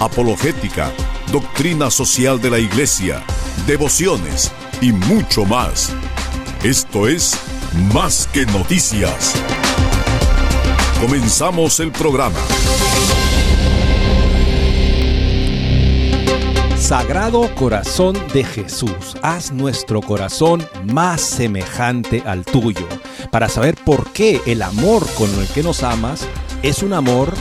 [0.00, 0.90] apologética,
[1.30, 3.22] doctrina social de la Iglesia,
[3.66, 4.50] devociones
[4.80, 5.92] y mucho más.
[6.64, 7.38] Esto es
[7.94, 9.34] Más que noticias.
[11.00, 12.40] Comenzamos el programa.
[16.76, 22.88] Sagrado Corazón de Jesús, haz nuestro corazón más semejante al tuyo,
[23.30, 26.26] para saber por qué el amor con el que nos amas
[26.62, 27.32] es un amor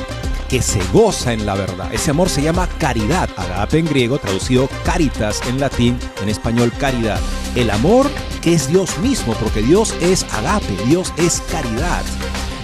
[0.50, 1.94] que se goza en la verdad.
[1.94, 7.20] Ese amor se llama caridad, agape en griego, traducido caritas en latín, en español caridad.
[7.56, 8.10] El amor
[8.42, 12.04] que es Dios mismo, porque Dios es agape, Dios es caridad.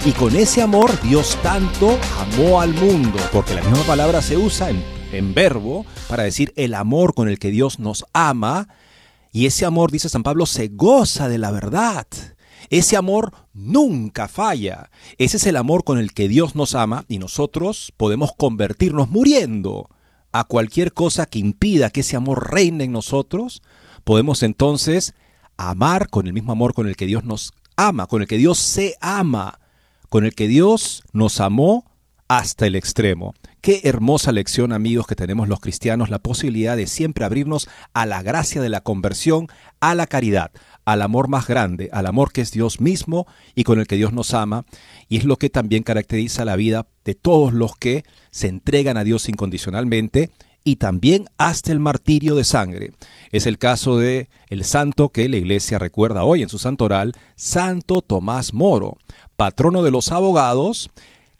[0.04, 4.70] Y con ese amor Dios tanto amó al mundo, porque la misma palabra se usa
[4.70, 8.68] en, en verbo para decir el amor con el que Dios nos ama.
[9.32, 12.06] Y ese amor, dice San Pablo, se goza de la verdad.
[12.70, 14.90] Ese amor nunca falla.
[15.18, 19.88] Ese es el amor con el que Dios nos ama y nosotros podemos convertirnos muriendo
[20.32, 23.62] a cualquier cosa que impida que ese amor reine en nosotros.
[24.04, 25.14] Podemos entonces
[25.56, 28.58] amar con el mismo amor con el que Dios nos ama, con el que Dios
[28.58, 29.58] se ama,
[30.08, 31.84] con el que Dios nos amó
[32.28, 33.34] hasta el extremo.
[33.60, 38.22] Qué hermosa lección, amigos, que tenemos los cristianos, la posibilidad de siempre abrirnos a la
[38.22, 39.48] gracia de la conversión,
[39.80, 40.50] a la caridad,
[40.86, 44.12] al amor más grande, al amor que es Dios mismo y con el que Dios
[44.12, 44.64] nos ama,
[45.08, 49.04] y es lo que también caracteriza la vida de todos los que se entregan a
[49.04, 50.30] Dios incondicionalmente
[50.62, 52.92] y también hasta el martirio de sangre.
[53.32, 58.00] Es el caso de el santo que la iglesia recuerda hoy en su santoral, Santo
[58.00, 58.96] Tomás Moro,
[59.36, 60.90] patrono de los abogados,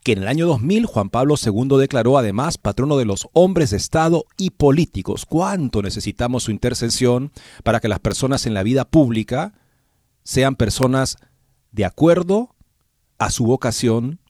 [0.06, 3.76] que en el año 2000 Juan Pablo II declaró además patrono de los hombres de
[3.76, 5.26] Estado y políticos.
[5.26, 7.32] ¿Cuánto necesitamos su intercesión
[7.64, 9.54] para que las personas en la vida pública
[10.22, 11.16] sean personas
[11.72, 12.54] de acuerdo
[13.18, 14.20] a su vocación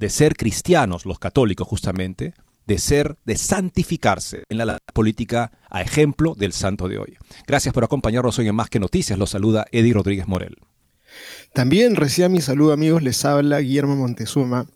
[0.00, 2.34] de ser cristianos, los católicos justamente,
[2.66, 7.16] de ser, de santificarse en la política a ejemplo del santo de hoy.
[7.46, 9.16] Gracias por acompañarnos hoy en Más que Noticias.
[9.16, 10.56] Los saluda Eddie Rodríguez Morel.
[11.52, 14.66] También reciba mi saludo amigos, les habla Guillermo Montezuma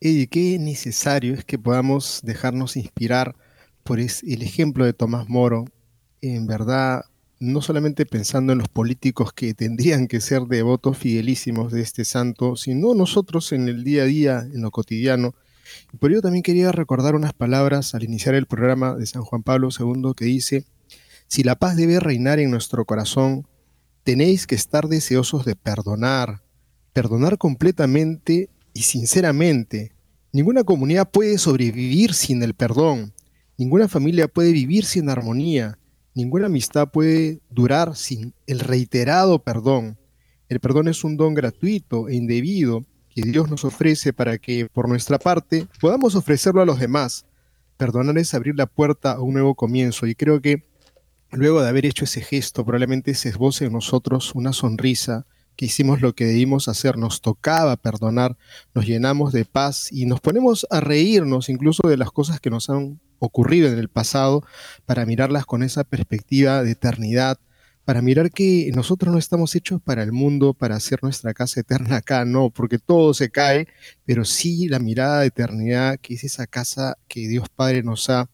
[0.00, 3.34] y qué necesario es que podamos dejarnos inspirar
[3.82, 5.64] por el ejemplo de Tomás Moro.
[6.20, 7.04] En verdad,
[7.40, 12.56] no solamente pensando en los políticos que tendrían que ser devotos fidelísimos de este santo,
[12.56, 15.34] sino nosotros en el día a día, en lo cotidiano.
[15.92, 19.42] Y por ello también quería recordar unas palabras al iniciar el programa de San Juan
[19.42, 20.64] Pablo II que dice,
[21.26, 23.46] si la paz debe reinar en nuestro corazón,
[24.04, 26.40] tenéis que estar deseosos de perdonar,
[26.92, 28.48] perdonar completamente
[28.78, 29.90] y sinceramente,
[30.32, 33.12] ninguna comunidad puede sobrevivir sin el perdón,
[33.56, 35.80] ninguna familia puede vivir sin armonía,
[36.14, 39.98] ninguna amistad puede durar sin el reiterado perdón.
[40.48, 44.88] El perdón es un don gratuito e indebido que Dios nos ofrece para que, por
[44.88, 47.26] nuestra parte, podamos ofrecerlo a los demás.
[47.78, 50.62] Perdonar es abrir la puerta a un nuevo comienzo y creo que
[51.32, 55.26] luego de haber hecho ese gesto probablemente se esboce en nosotros una sonrisa,
[55.58, 58.36] que hicimos lo que debimos hacer, nos tocaba perdonar,
[58.74, 62.70] nos llenamos de paz y nos ponemos a reírnos incluso de las cosas que nos
[62.70, 64.44] han ocurrido en el pasado
[64.86, 67.40] para mirarlas con esa perspectiva de eternidad,
[67.84, 71.96] para mirar que nosotros no estamos hechos para el mundo, para hacer nuestra casa eterna
[71.96, 73.66] acá, no, porque todo se cae,
[74.04, 78.30] pero sí la mirada de eternidad, que es esa casa que Dios Padre nos ha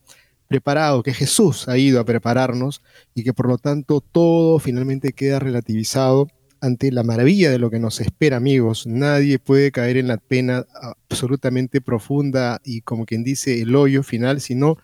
[0.47, 2.83] preparado, que Jesús ha ido a prepararnos
[3.15, 6.29] y que por lo tanto todo finalmente queda relativizado
[6.65, 8.87] ante la maravilla de lo que nos espera, amigos.
[8.87, 10.65] Nadie puede caer en la pena
[11.11, 14.79] absolutamente profunda y como quien dice el hoyo final, sino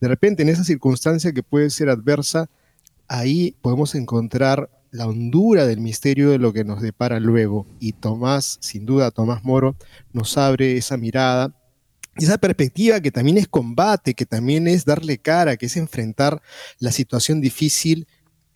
[0.00, 2.48] de repente en esa circunstancia que puede ser adversa,
[3.06, 7.66] ahí podemos encontrar la hondura del misterio de lo que nos depara luego.
[7.80, 9.76] Y Tomás, sin duda, Tomás Moro,
[10.14, 11.54] nos abre esa mirada,
[12.16, 16.40] esa perspectiva que también es combate, que también es darle cara, que es enfrentar
[16.78, 18.06] la situación difícil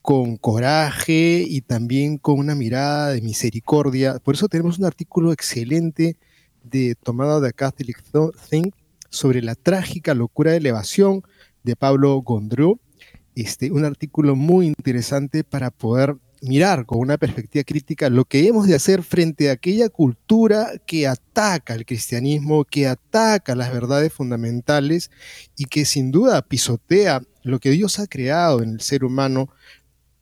[0.03, 4.19] con coraje y también con una mirada de misericordia.
[4.19, 6.17] Por eso tenemos un artículo excelente
[6.63, 8.03] de tomado de Catholic
[8.49, 8.75] Think
[9.11, 11.23] sobre la trágica locura de elevación
[11.63, 12.81] de Pablo Gondreau.
[13.35, 18.67] Este, un artículo muy interesante para poder mirar con una perspectiva crítica lo que hemos
[18.67, 25.11] de hacer frente a aquella cultura que ataca el cristianismo, que ataca las verdades fundamentales
[25.57, 29.49] y que sin duda pisotea lo que Dios ha creado en el ser humano,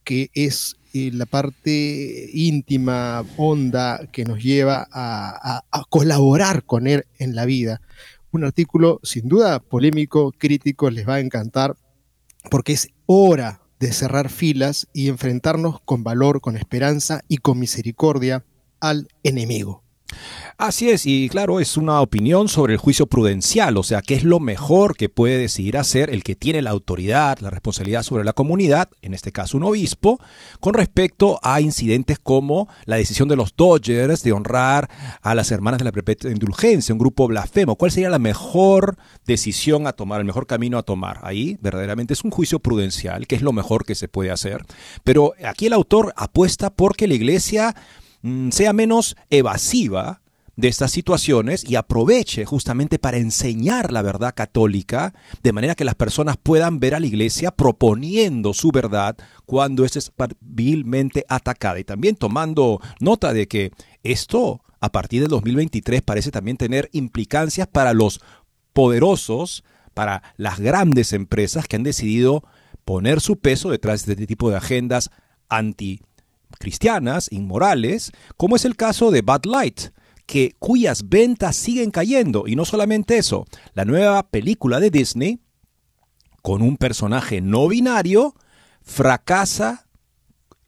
[0.08, 7.04] que es eh, la parte íntima, honda, que nos lleva a, a colaborar con Él
[7.18, 7.82] en la vida.
[8.30, 11.76] Un artículo sin duda polémico, crítico, les va a encantar,
[12.50, 18.46] porque es hora de cerrar filas y enfrentarnos con valor, con esperanza y con misericordia
[18.80, 19.84] al enemigo.
[20.56, 24.24] Así es, y claro, es una opinión sobre el juicio prudencial, o sea, qué es
[24.24, 28.32] lo mejor que puede decidir hacer el que tiene la autoridad, la responsabilidad sobre la
[28.32, 30.18] comunidad, en este caso un obispo,
[30.58, 34.90] con respecto a incidentes como la decisión de los Dodgers de honrar
[35.22, 37.76] a las hermanas de la perpetua indulgencia, un grupo blasfemo.
[37.76, 38.96] ¿Cuál sería la mejor
[39.26, 41.20] decisión a tomar, el mejor camino a tomar?
[41.22, 44.64] Ahí verdaderamente es un juicio prudencial, que es lo mejor que se puede hacer.
[45.04, 47.76] Pero aquí el autor apuesta porque la iglesia
[48.50, 50.22] sea menos evasiva
[50.58, 55.94] de estas situaciones y aproveche justamente para enseñar la verdad católica, de manera que las
[55.94, 59.16] personas puedan ver a la iglesia proponiendo su verdad
[59.46, 61.78] cuando es vilmente atacada.
[61.78, 63.70] Y también tomando nota de que
[64.02, 68.20] esto a partir del 2023 parece también tener implicancias para los
[68.72, 69.62] poderosos,
[69.94, 72.42] para las grandes empresas que han decidido
[72.84, 75.10] poner su peso detrás de este tipo de agendas
[75.48, 76.00] anti
[76.58, 79.80] cristianas, inmorales, como es el caso de Bud Light,
[80.26, 82.44] que, cuyas ventas siguen cayendo.
[82.46, 85.40] Y no solamente eso, la nueva película de Disney,
[86.42, 88.34] con un personaje no binario,
[88.82, 89.88] fracasa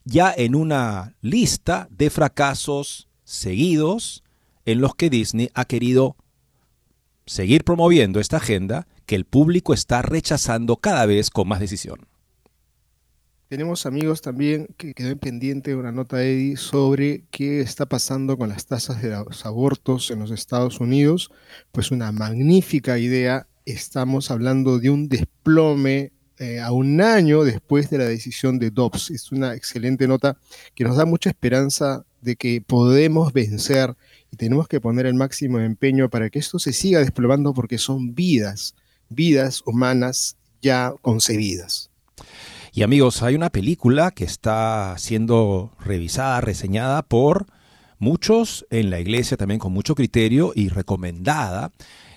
[0.05, 4.25] ya en una lista de fracasos seguidos
[4.65, 6.17] en los que Disney ha querido
[7.27, 12.10] seguir promoviendo esta agenda que el público está rechazando cada vez con más decisión.
[13.51, 18.65] Tenemos amigos también que quedó pendiente una nota, Eddie, sobre qué está pasando con las
[18.67, 21.33] tasas de los abortos en los Estados Unidos.
[21.73, 23.49] Pues una magnífica idea.
[23.67, 29.11] Estamos hablando de un desplome eh, a un año después de la decisión de Dobbs.
[29.11, 30.39] Es una excelente nota
[30.77, 33.97] que nos da mucha esperanza de que podemos vencer
[34.31, 38.15] y tenemos que poner el máximo empeño para que esto se siga desplomando porque son
[38.15, 38.77] vidas,
[39.09, 41.90] vidas humanas ya concebidas.
[42.73, 47.47] Y amigos, hay una película que está siendo revisada, reseñada por
[47.99, 51.73] muchos en la iglesia también con mucho criterio y recomendada.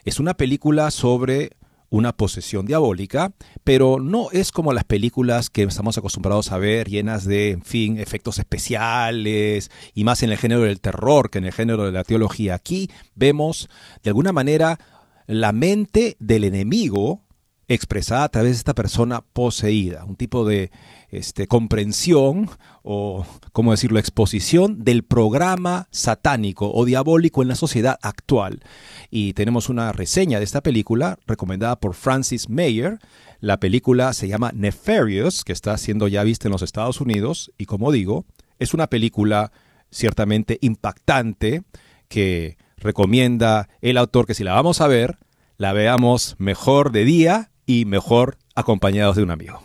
[0.05, 1.53] Es una película sobre
[1.89, 3.33] una posesión diabólica,
[3.63, 7.97] pero no es como las películas que estamos acostumbrados a ver, llenas de, en fin,
[7.97, 12.03] efectos especiales y más en el género del terror que en el género de la
[12.03, 12.53] teología.
[12.53, 13.69] Aquí vemos,
[14.03, 14.79] de alguna manera,
[15.25, 17.21] la mente del enemigo
[17.67, 20.71] expresada a través de esta persona poseída, un tipo de
[21.09, 22.49] este, comprensión
[22.81, 28.61] o, ¿cómo decirlo?, exposición del programa satánico o diabólico en la sociedad actual.
[29.09, 32.99] Y tenemos una reseña de esta película recomendada por Francis Mayer.
[33.39, 37.65] La película se llama Nefarious, que está siendo ya vista en los Estados Unidos y
[37.65, 38.25] como digo,
[38.59, 39.51] es una película
[39.91, 41.63] ciertamente impactante
[42.07, 45.17] que recomienda el autor que si la vamos a ver,
[45.57, 49.61] la veamos mejor de día y mejor acompañados de un amigo.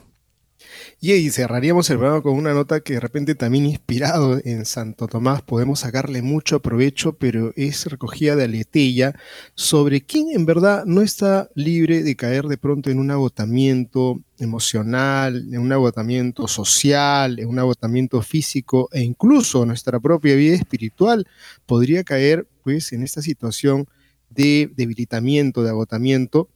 [1.00, 5.42] Y cerraríamos el programa con una nota que de repente también inspirado en Santo Tomás
[5.42, 9.14] podemos sacarle mucho provecho, pero es recogida de Aletella
[9.54, 15.46] sobre quién en verdad no está libre de caer de pronto en un agotamiento emocional,
[15.52, 21.28] en un agotamiento social, en un agotamiento físico e incluso nuestra propia vida espiritual
[21.64, 23.86] podría caer pues en esta situación
[24.30, 26.48] de debilitamiento, de agotamiento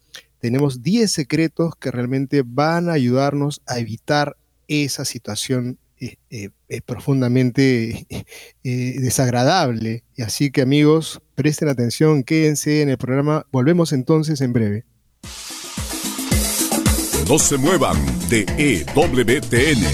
[0.43, 6.81] tenemos 10 secretos que realmente van a ayudarnos a evitar esa situación eh, eh, eh,
[6.81, 8.09] profundamente
[8.65, 10.03] desagradable.
[10.17, 13.47] Y así que amigos, presten atención, quédense en el programa.
[13.53, 14.85] Volvemos entonces en breve.
[17.29, 17.97] No se muevan
[18.29, 19.85] de EWTN,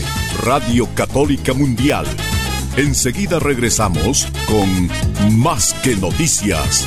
[0.45, 2.07] Radio Católica Mundial.
[2.79, 6.87] Enseguida regresamos con Más que Noticias.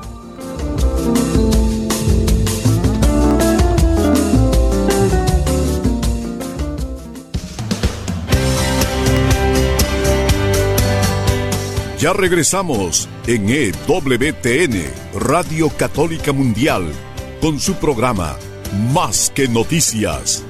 [12.01, 14.73] Ya regresamos en EWTN,
[15.19, 16.91] Radio Católica Mundial,
[17.39, 18.37] con su programa
[18.91, 20.43] Más que Noticias.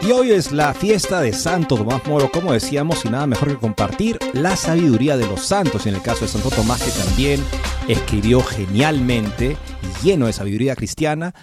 [0.00, 3.56] Y hoy es la fiesta de Santo Tomás Moro, como decíamos, y nada mejor que
[3.56, 5.86] compartir la sabiduría de los santos.
[5.86, 7.42] En el caso de Santo Tomás, que también
[7.88, 9.56] escribió genialmente,
[10.04, 11.34] lleno de sabiduría cristiana,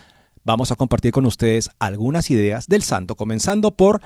[0.45, 3.99] vamos a compartir con ustedes algunas ideas del santo, comenzando por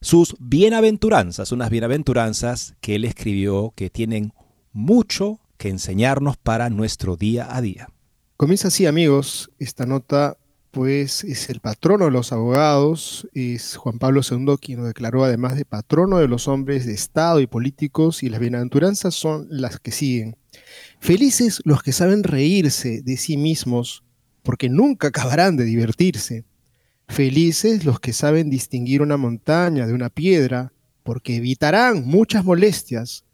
[0.00, 4.32] sus bienaventuranzas, unas bienaventuranzas que él escribió que tienen
[4.72, 7.88] mucho que enseñarnos para nuestro día a día.
[8.36, 10.38] Comienza así, amigos, esta nota
[10.70, 15.56] pues es el patrono de los abogados, es Juan Pablo II quien lo declaró además
[15.56, 19.90] de patrono de los hombres de Estado y políticos, y las bienaventuranzas son las que
[19.90, 20.36] siguen.
[21.00, 24.04] Felices los que saben reírse de sí mismos,
[24.42, 26.44] porque nunca acabarán de divertirse.
[27.10, 33.24] Felices los que saben distinguir una montaña de una piedra, porque evitarán muchas molestias.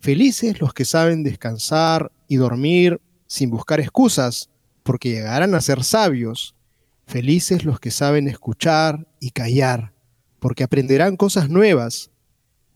[0.00, 4.50] Felices los que saben descansar y dormir sin buscar excusas,
[4.82, 6.56] porque llegarán a ser sabios.
[7.06, 9.92] Felices los que saben escuchar y callar,
[10.40, 12.10] porque aprenderán cosas nuevas.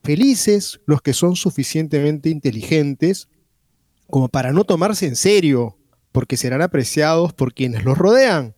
[0.05, 3.27] Felices los que son suficientemente inteligentes
[4.09, 5.77] como para no tomarse en serio,
[6.13, 8.55] porque serán apreciados por quienes los rodean.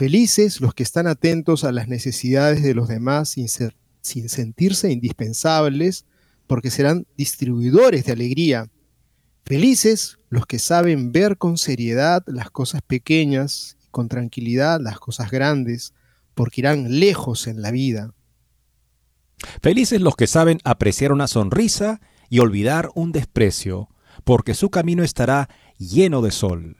[0.00, 3.48] Felices los que están atentos a las necesidades de los demás sin,
[4.00, 6.06] sin sentirse indispensables,
[6.46, 8.70] porque serán distribuidores de alegría.
[9.44, 15.92] Felices los que saben ver con seriedad las cosas pequeñas con tranquilidad las cosas grandes,
[16.32, 18.14] porque irán lejos en la vida.
[19.62, 23.90] Felices los que saben apreciar una sonrisa y olvidar un desprecio,
[24.24, 26.78] porque su camino estará lleno de sol.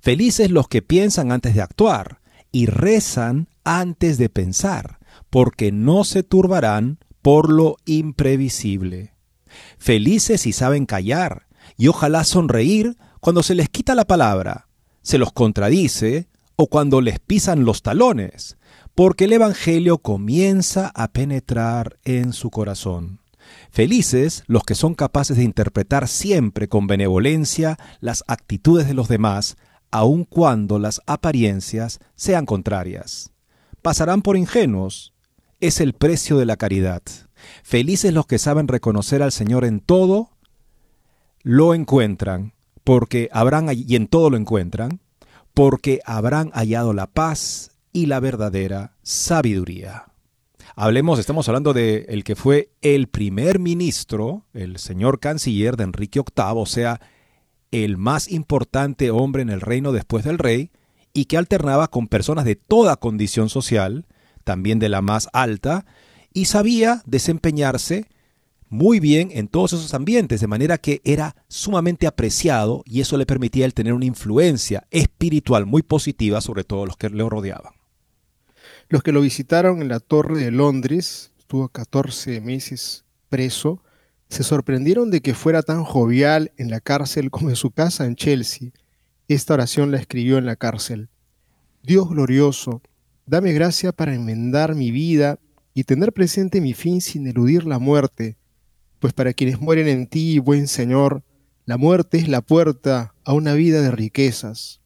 [0.00, 2.21] Felices los que piensan antes de actuar
[2.52, 4.98] y rezan antes de pensar,
[5.30, 9.14] porque no se turbarán por lo imprevisible.
[9.78, 14.68] Felices si saben callar y ojalá sonreír cuando se les quita la palabra,
[15.02, 18.56] se los contradice o cuando les pisan los talones,
[18.94, 23.20] porque el Evangelio comienza a penetrar en su corazón.
[23.70, 29.56] Felices los que son capaces de interpretar siempre con benevolencia las actitudes de los demás,
[29.92, 33.30] aun cuando las apariencias sean contrarias.
[33.82, 35.12] Pasarán por ingenuos,
[35.60, 37.02] es el precio de la caridad.
[37.62, 40.30] Felices los que saben reconocer al Señor en todo,
[41.42, 45.00] lo encuentran, porque habrán y en todo lo encuentran,
[45.54, 50.06] porque habrán hallado la paz y la verdadera sabiduría.
[50.74, 56.20] Hablemos, estamos hablando de el que fue el primer ministro, el señor canciller de Enrique
[56.20, 57.00] VIII, o sea,
[57.72, 60.70] el más importante hombre en el reino después del rey,
[61.12, 64.06] y que alternaba con personas de toda condición social,
[64.44, 65.84] también de la más alta,
[66.32, 68.06] y sabía desempeñarse
[68.68, 73.26] muy bien en todos esos ambientes, de manera que era sumamente apreciado y eso le
[73.26, 77.74] permitía él tener una influencia espiritual muy positiva sobre todos los que le rodeaban.
[78.88, 83.82] Los que lo visitaron en la Torre de Londres, estuvo 14 meses preso,
[84.32, 88.16] se sorprendieron de que fuera tan jovial en la cárcel como en su casa en
[88.16, 88.70] Chelsea.
[89.28, 91.08] Esta oración la escribió en la cárcel.
[91.82, 92.82] Dios glorioso,
[93.26, 95.38] dame gracia para enmendar mi vida
[95.74, 98.36] y tener presente mi fin sin eludir la muerte
[99.02, 101.24] pues para quienes mueren en ti, buen Señor,
[101.64, 104.80] la muerte es la puerta a una vida de riquezas.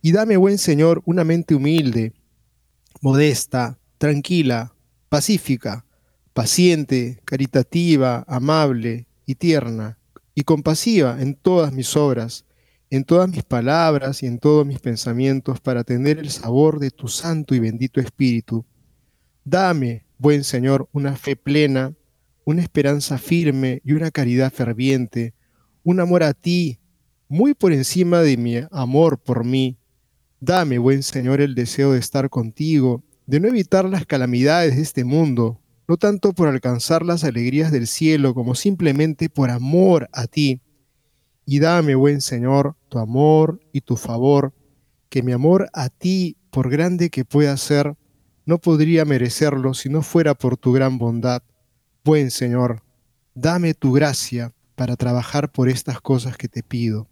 [0.00, 2.12] Y dame, buen Señor, una mente humilde,
[3.00, 4.76] modesta, tranquila,
[5.08, 5.84] pacífica,
[6.38, 9.98] paciente, caritativa, amable y tierna,
[10.36, 12.44] y compasiva en todas mis obras,
[12.90, 17.08] en todas mis palabras y en todos mis pensamientos, para tener el sabor de tu
[17.08, 18.64] santo y bendito Espíritu.
[19.44, 21.92] Dame, buen Señor, una fe plena,
[22.44, 25.34] una esperanza firme y una caridad ferviente,
[25.82, 26.78] un amor a ti,
[27.26, 29.76] muy por encima de mi amor por mí.
[30.38, 35.02] Dame, buen Señor, el deseo de estar contigo, de no evitar las calamidades de este
[35.02, 40.60] mundo, no tanto por alcanzar las alegrías del cielo, como simplemente por amor a ti.
[41.46, 44.52] Y dame, buen Señor, tu amor y tu favor,
[45.08, 47.96] que mi amor a ti, por grande que pueda ser,
[48.44, 51.42] no podría merecerlo si no fuera por tu gran bondad
[52.04, 52.82] Buen Señor,
[53.34, 57.06] dame tu gracia para trabajar por estas cosas que te pido.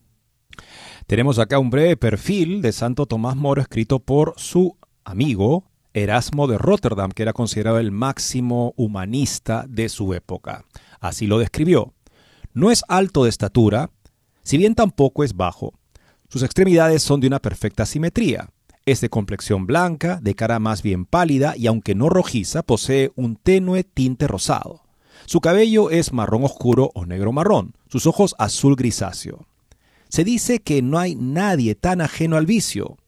[1.06, 6.58] Tenemos acá un breve perfil de Santo Tomás Moro escrito por su amigo Erasmo de
[6.58, 10.66] Rotterdam, que era considerado el máximo humanista de su época.
[11.00, 11.94] Así lo describió.
[12.52, 13.90] No es alto de estatura,
[14.42, 15.72] si bien tampoco es bajo.
[16.28, 18.50] Sus extremidades son de una perfecta simetría.
[18.84, 23.36] Es de complexión blanca, de cara más bien pálida y aunque no rojiza, posee un
[23.36, 24.82] tenue tinte rosado.
[25.24, 29.46] Su cabello es marrón oscuro o negro marrón, sus ojos azul grisáceo.
[30.10, 32.98] Se dice que no hay nadie tan ajeno al vicio.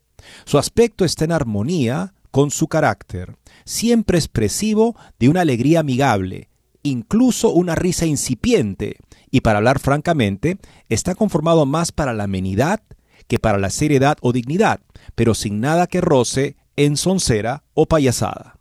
[0.47, 6.49] Su aspecto está en armonía con su carácter, siempre expresivo de una alegría amigable,
[6.82, 8.97] incluso una risa incipiente,
[9.30, 10.58] y para hablar francamente,
[10.88, 12.80] está conformado más para la amenidad
[13.26, 14.80] que para la seriedad o dignidad,
[15.14, 18.58] pero sin nada que roce en soncera o payasada.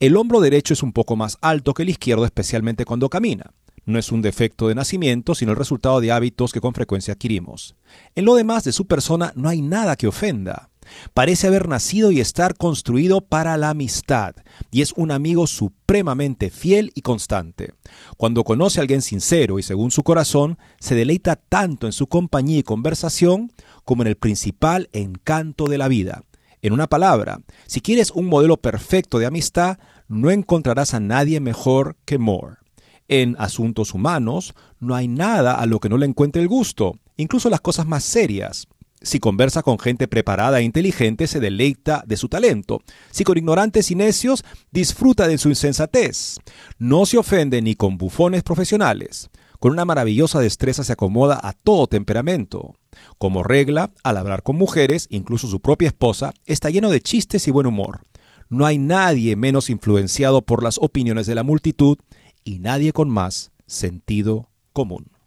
[0.00, 3.52] El hombro derecho es un poco más alto que el izquierdo, especialmente cuando camina.
[3.84, 7.74] No es un defecto de nacimiento, sino el resultado de hábitos que con frecuencia adquirimos.
[8.14, 10.67] En lo demás de su persona no hay nada que ofenda.
[11.14, 14.34] Parece haber nacido y estar construido para la amistad,
[14.70, 17.72] y es un amigo supremamente fiel y constante.
[18.16, 22.58] Cuando conoce a alguien sincero y según su corazón, se deleita tanto en su compañía
[22.58, 23.52] y conversación
[23.84, 26.22] como en el principal encanto de la vida.
[26.60, 29.78] En una palabra, si quieres un modelo perfecto de amistad,
[30.08, 32.56] no encontrarás a nadie mejor que Moore.
[33.06, 37.48] En asuntos humanos no hay nada a lo que no le encuentre el gusto, incluso
[37.48, 38.68] las cosas más serias.
[39.00, 42.80] Si conversa con gente preparada e inteligente, se deleita de su talento.
[43.10, 46.38] Si con ignorantes y necios, disfruta de su insensatez.
[46.78, 49.30] No se ofende ni con bufones profesionales.
[49.60, 52.74] Con una maravillosa destreza se acomoda a todo temperamento.
[53.18, 57.50] Como regla, al hablar con mujeres, incluso su propia esposa, está lleno de chistes y
[57.52, 58.02] buen humor.
[58.48, 61.98] No hay nadie menos influenciado por las opiniones de la multitud
[62.44, 65.17] y nadie con más sentido común.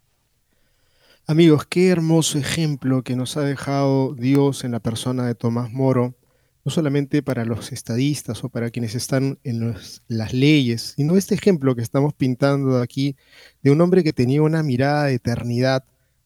[1.28, 6.16] Amigos, qué hermoso ejemplo que nos ha dejado Dios en la persona de Tomás Moro,
[6.64, 9.72] no solamente para los estadistas o para quienes están en
[10.08, 13.16] las leyes, sino este ejemplo que estamos pintando aquí
[13.62, 15.84] de un hombre que tenía una mirada de eternidad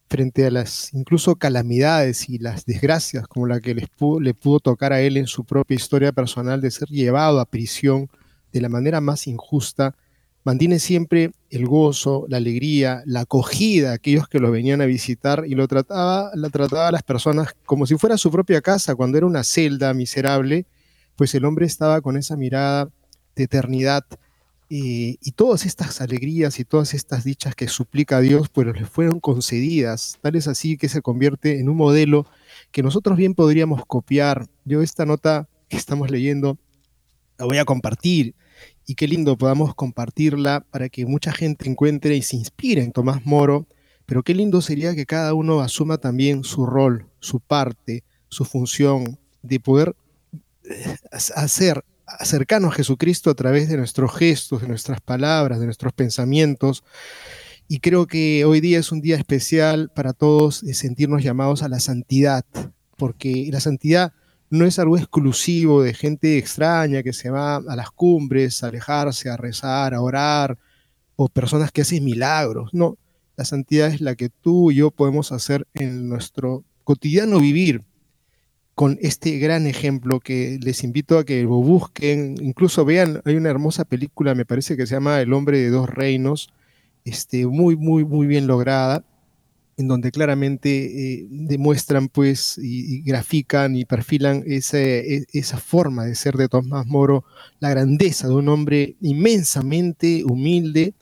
[0.09, 3.89] frente a las incluso calamidades y las desgracias como la que les
[4.21, 8.09] le pudo tocar a él en su propia historia personal de ser llevado a prisión
[8.51, 9.95] de la manera más injusta
[10.47, 15.43] mantiene siempre el gozo, la alegría, la acogida a aquellos que lo venían a visitar
[15.45, 19.19] y lo trataba, la trataba a las personas como si fuera su propia casa, cuando
[19.19, 20.65] era una celda miserable,
[21.17, 22.89] pues el hombre estaba con esa mirada
[23.35, 24.05] de eternidad
[24.71, 28.87] eh, y todas estas alegrías y todas estas dichas que suplica a Dios, pues le
[28.87, 32.25] fueron concedidas, tal es así que se convierte en un modelo
[32.71, 34.47] que nosotros bien podríamos copiar.
[34.65, 36.57] Yo esta nota que estamos leyendo
[37.37, 38.37] la voy a compartir
[38.87, 43.27] y qué lindo podamos compartirla para que mucha gente encuentre y se inspire en Tomás
[43.27, 43.67] Moro,
[44.07, 49.19] pero qué lindo sería que cada uno asuma también su rol, su parte, su función
[49.43, 49.97] de poder
[50.65, 50.97] eh,
[51.35, 56.85] hacer acercarnos a Jesucristo a través de nuestros gestos, de nuestras palabras, de nuestros pensamientos.
[57.69, 61.69] Y creo que hoy día es un día especial para todos de sentirnos llamados a
[61.69, 62.45] la santidad,
[62.97, 64.13] porque la santidad
[64.51, 69.31] no es algo exclusivo de gente extraña que se va a las cumbres a alejarse,
[69.31, 70.59] a rezar, a orar,
[71.17, 72.73] o personas que hacen milagros.
[72.73, 72.97] No,
[73.37, 77.83] la santidad es la que tú y yo podemos hacer en nuestro cotidiano vivir
[78.75, 83.49] con este gran ejemplo que les invito a que lo busquen, incluso vean, hay una
[83.49, 86.53] hermosa película, me parece que se llama El hombre de dos reinos,
[87.05, 89.03] este, muy, muy, muy bien lograda,
[89.77, 90.71] en donde claramente
[91.21, 96.87] eh, demuestran pues y, grafican y perfilan ese, e, esa forma de ser de Tomás
[96.87, 97.25] Moro,
[97.61, 100.95] la grandeza de un hombre inmensamente humilde,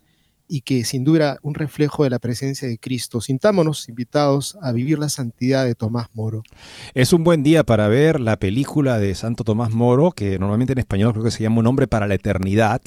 [0.48, 3.20] y que sin duda un reflejo de la presencia de Cristo.
[3.20, 6.42] Sintámonos invitados a vivir la santidad de Tomás Moro.
[6.94, 10.80] Es un buen día para ver la película de Santo Tomás Moro, que normalmente en
[10.80, 12.80] español creo que se llama Un hombre para la eternidad.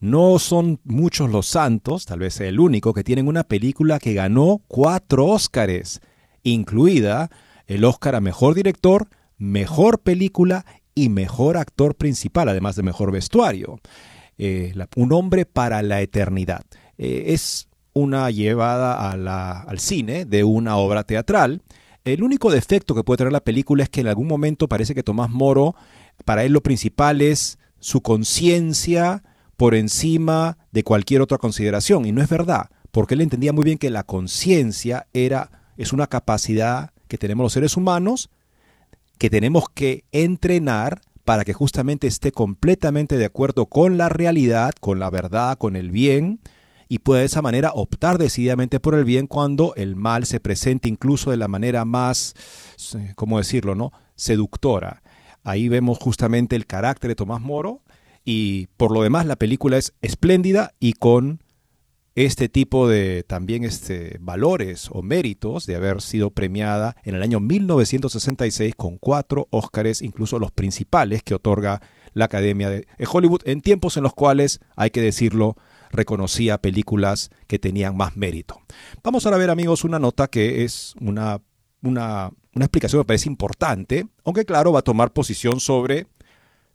[0.00, 4.62] No son muchos los santos, tal vez el único, que tienen una película que ganó
[4.66, 6.00] cuatro Óscares,
[6.42, 7.30] incluida
[7.66, 13.80] el Óscar a Mejor Director, Mejor Película y Mejor Actor Principal, además de Mejor Vestuario.
[14.38, 16.62] Eh, un hombre para la eternidad.
[16.98, 21.62] Eh, es una llevada al cine de una obra teatral.
[22.04, 25.02] El único defecto que puede tener la película es que en algún momento parece que
[25.02, 25.74] Tomás Moro,
[26.24, 29.22] para él lo principal es su conciencia
[29.56, 32.04] por encima de cualquier otra consideración.
[32.04, 36.90] Y no es verdad, porque él entendía muy bien que la conciencia es una capacidad
[37.08, 38.30] que tenemos los seres humanos,
[39.18, 45.00] que tenemos que entrenar para que justamente esté completamente de acuerdo con la realidad, con
[45.00, 46.40] la verdad, con el bien,
[46.88, 50.88] y pueda de esa manera optar decididamente por el bien cuando el mal se presente
[50.88, 52.34] incluso de la manera más,
[53.16, 53.92] ¿cómo decirlo?, ¿no?
[54.16, 55.02] seductora.
[55.44, 57.82] Ahí vemos justamente el carácter de Tomás Moro
[58.24, 61.40] y por lo demás la película es espléndida y con
[62.16, 67.40] este tipo de también este, valores o méritos de haber sido premiada en el año
[67.40, 71.82] 1966 con cuatro Óscares, incluso los principales que otorga
[72.14, 75.56] la Academia de Hollywood, en tiempos en los cuales, hay que decirlo,
[75.90, 78.60] reconocía películas que tenían más mérito.
[79.02, 81.40] Vamos ahora a ver, amigos, una nota que es una,
[81.82, 86.06] una, una explicación que me parece importante, aunque claro, va a tomar posición sobre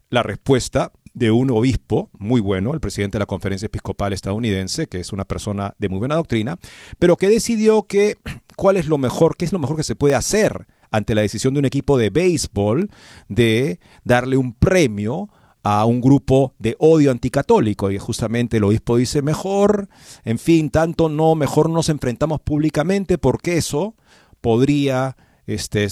[0.09, 4.99] la respuesta de un obispo muy bueno, el presidente de la Conferencia Episcopal estadounidense, que
[4.99, 6.57] es una persona de muy buena doctrina,
[6.99, 8.17] pero que decidió que
[8.55, 11.53] cuál es lo mejor, qué es lo mejor que se puede hacer ante la decisión
[11.53, 12.89] de un equipo de béisbol
[13.29, 15.29] de darle un premio
[15.63, 19.89] a un grupo de odio anticatólico y justamente el obispo dice mejor,
[20.23, 23.95] en fin, tanto no, mejor nos enfrentamos públicamente porque eso
[24.41, 25.87] podría este,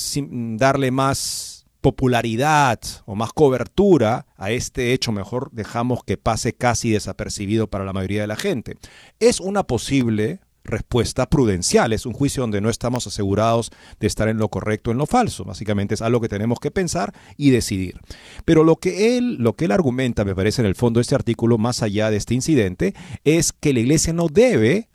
[0.57, 7.67] darle más popularidad o más cobertura a este hecho, mejor dejamos que pase casi desapercibido
[7.67, 8.77] para la mayoría de la gente.
[9.19, 14.37] Es una posible respuesta prudencial, es un juicio donde no estamos asegurados de estar en
[14.37, 17.99] lo correcto o en lo falso, básicamente es algo que tenemos que pensar y decidir.
[18.45, 21.15] Pero lo que él, lo que él argumenta, me parece en el fondo de este
[21.15, 24.89] artículo, más allá de este incidente, es que la iglesia no debe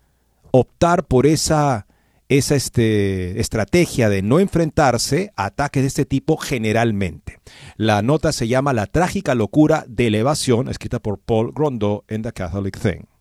[0.50, 1.86] optar por esa
[2.28, 7.38] esa este, estrategia de no enfrentarse a ataques de este tipo generalmente.
[7.76, 12.32] La nota se llama La trágica locura de elevación, escrita por Paul Grondeau en The
[12.32, 13.13] Catholic Thing.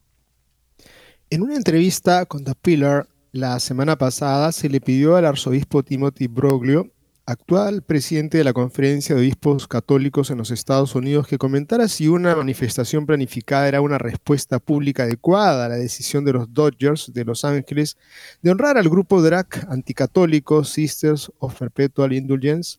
[1.34, 6.28] En una entrevista con The Pillar la semana pasada se le pidió al arzobispo Timothy
[6.28, 6.92] Broglio
[7.26, 12.08] actual presidente de la Conferencia de Obispos Católicos en los Estados Unidos, que comentara si
[12.08, 17.26] una manifestación planificada era una respuesta pública adecuada a la decisión de los Dodgers de
[17.26, 17.98] Los Ángeles
[18.44, 22.78] de honrar al grupo drag anticatólico Sisters of Perpetual Indulgence.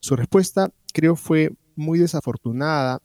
[0.00, 3.00] Su respuesta, creo, fue muy desafortunada.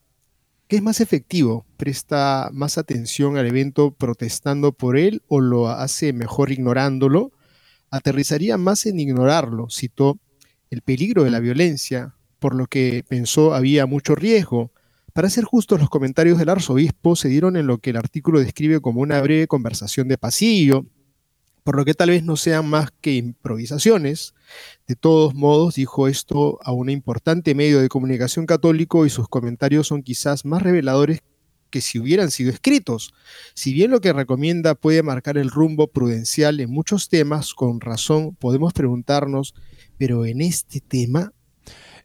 [0.67, 1.65] ¿Qué es más efectivo?
[1.79, 7.31] ¿Presta más atención al evento protestando por él o lo hace mejor ignorándolo?
[7.89, 10.19] Aterrizaría más en ignorarlo, citó
[10.71, 14.73] el peligro de la violencia, por lo que pensó había mucho riesgo.
[15.13, 18.81] Para ser justos, los comentarios del arzobispo se dieron en lo que el artículo describe
[18.81, 20.85] como una breve conversación de pasillo,
[21.63, 24.33] por lo que tal vez no sean más que improvisaciones.
[24.85, 29.87] De todos modos, dijo esto a un importante medio de comunicación católico y sus comentarios
[29.87, 31.21] son quizás más reveladores
[31.69, 33.13] que si hubieran sido escritos.
[33.53, 38.35] Si bien lo que recomienda puede marcar el rumbo prudencial en muchos temas, con razón
[38.35, 39.53] podemos preguntarnos
[39.99, 41.33] pero en este tema...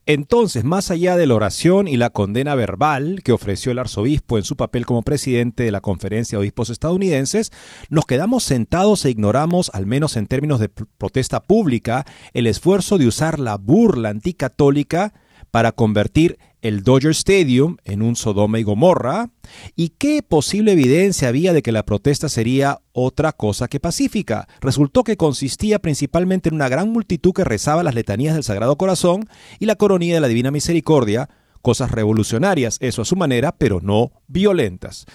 [0.07, 4.45] Entonces, más allá de la oración y la condena verbal que ofreció el arzobispo en
[4.45, 7.53] su papel como presidente de la Conferencia de Obispos Estadounidenses,
[7.89, 13.07] nos quedamos sentados e ignoramos, al menos en términos de protesta pública, el esfuerzo de
[13.07, 15.15] usar la burla anticatólica
[15.51, 19.29] para convertir el Dodger Stadium en un Sodoma y Gomorra?
[19.77, 24.49] ¿Y qué posible evidencia había de que la protesta sería otra cosa que pacífica?
[24.63, 29.29] Resultó que consistía principalmente en una gran multitud que rezaba las letanías del Sagrado Corazón
[29.59, 31.29] y la coronilla de la Divina Misericordia,
[31.65, 35.07] cosas revolucionarias, eso a su manera, pero no violentas.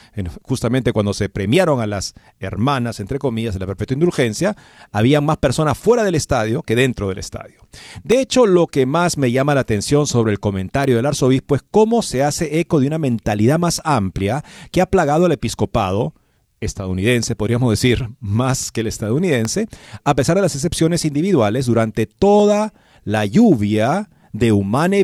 [0.41, 4.57] Justamente cuando se premiaron a las hermanas, entre comillas, de la perpetua indulgencia,
[4.91, 7.67] había más personas fuera del estadio que dentro del estadio.
[8.03, 11.61] De hecho, lo que más me llama la atención sobre el comentario del arzobispo es
[11.69, 16.15] cómo se hace eco de una mentalidad más amplia que ha plagado al episcopado,
[16.61, 19.67] estadounidense, podríamos decir, más que el estadounidense,
[20.03, 25.03] a pesar de las excepciones individuales durante toda la lluvia de humane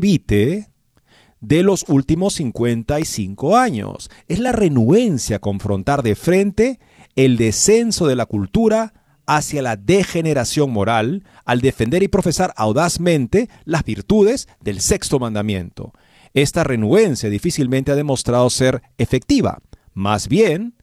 [1.48, 4.10] de los últimos 55 años.
[4.28, 6.80] Es la renuencia a confrontar de frente
[7.16, 8.94] el descenso de la cultura
[9.28, 15.94] hacia la degeneración moral al defender y profesar audazmente las virtudes del sexto mandamiento.
[16.34, 19.60] Esta renuencia difícilmente ha demostrado ser efectiva.
[19.94, 20.76] Más bien,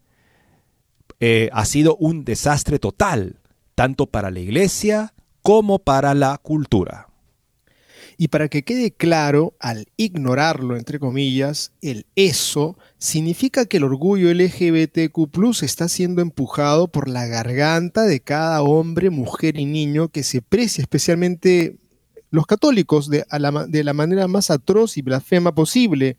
[1.20, 3.40] eh, ha sido un desastre total,
[3.74, 7.11] tanto para la iglesia como para la cultura.
[8.16, 14.32] Y para que quede claro, al ignorarlo, entre comillas, el eso significa que el orgullo
[14.32, 20.42] LGBTQ está siendo empujado por la garganta de cada hombre, mujer y niño que se
[20.42, 21.76] precia especialmente
[22.30, 26.16] los católicos de, la, de la manera más atroz y blasfema posible,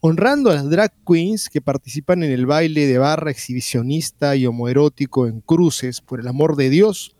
[0.00, 5.26] honrando a las drag queens que participan en el baile de barra exhibicionista y homoerótico
[5.26, 7.16] en cruces por el amor de Dios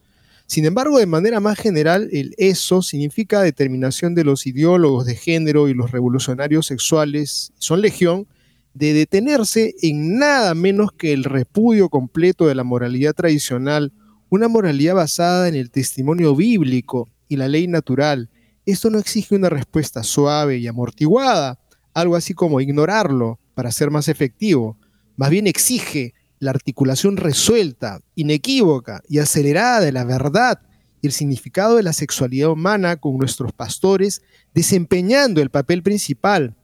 [0.49, 5.69] sin embargo, de manera más general, el ESO significa determinación de los ideólogos de género
[5.69, 8.27] y los revolucionarios sexuales, son legión,
[8.73, 13.93] de detenerse en nada menos que el repudio completo de la moralidad tradicional,
[14.31, 18.31] una moralidad basada en el testimonio bíblico y la ley natural.
[18.65, 21.59] Esto no exige una respuesta suave y amortiguada,
[21.93, 24.79] algo así como ignorarlo para ser más efectivo,
[25.15, 30.61] más bien exige la articulación resuelta, inequívoca y acelerada de la verdad
[31.01, 34.23] y el significado de la sexualidad humana con nuestros pastores
[34.55, 36.57] desempeñando el papel principal.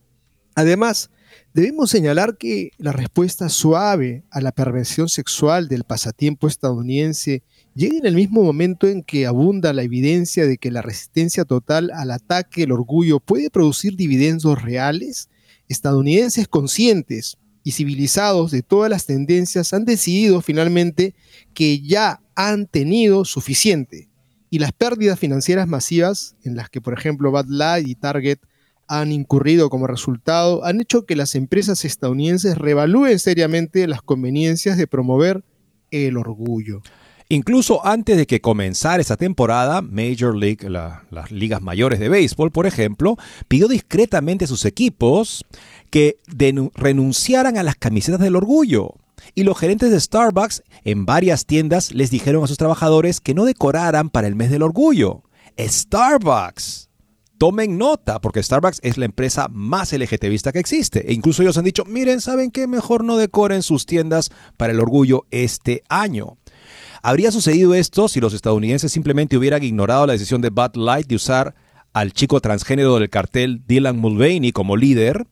[0.55, 1.11] Además,
[1.53, 7.43] debemos señalar que la respuesta suave a la perversión sexual del pasatiempo estadounidense
[7.75, 11.91] llega en el mismo momento en que abunda la evidencia de que la resistencia total
[11.93, 15.29] al ataque del orgullo puede producir dividendos reales.
[15.69, 21.15] Estadounidenses conscientes y civilizados de todas las tendencias han decidido finalmente
[21.55, 24.09] que ya han tenido suficiente
[24.51, 28.39] y las pérdidas financieras masivas en las que, por ejemplo, Bad Light y Target
[28.87, 34.87] han incurrido como resultado han hecho que las empresas estadounidenses revalúen seriamente las conveniencias de
[34.87, 35.43] promover
[35.91, 36.83] el orgullo.
[37.29, 42.67] Incluso antes de que comenzara esa temporada, Major League, las ligas mayores de béisbol, por
[42.67, 43.17] ejemplo,
[43.49, 45.45] pidió discretamente a sus equipos
[45.91, 46.19] que
[46.75, 48.95] renunciaran a las camisetas del orgullo.
[49.35, 53.47] Y los gerentes de Starbucks en varias tiendas les dijeron a sus trabajadores que no
[53.47, 55.23] decoraran para el mes del orgullo.
[55.59, 56.91] Starbucks.
[57.39, 61.11] Tomen nota, porque Starbucks es la empresa más LGTBista que existe.
[61.11, 62.67] E incluso ellos han dicho, miren, ¿saben qué?
[62.67, 66.39] Mejor no decoren sus tiendas para el orgullo este año.
[67.07, 71.17] ¿Habría sucedido esto si los estadounidenses simplemente hubieran ignorado la decisión de Bud Light de
[71.17, 71.55] usar
[71.93, 75.27] al chico transgénero del cartel Dylan Mulvaney como líder?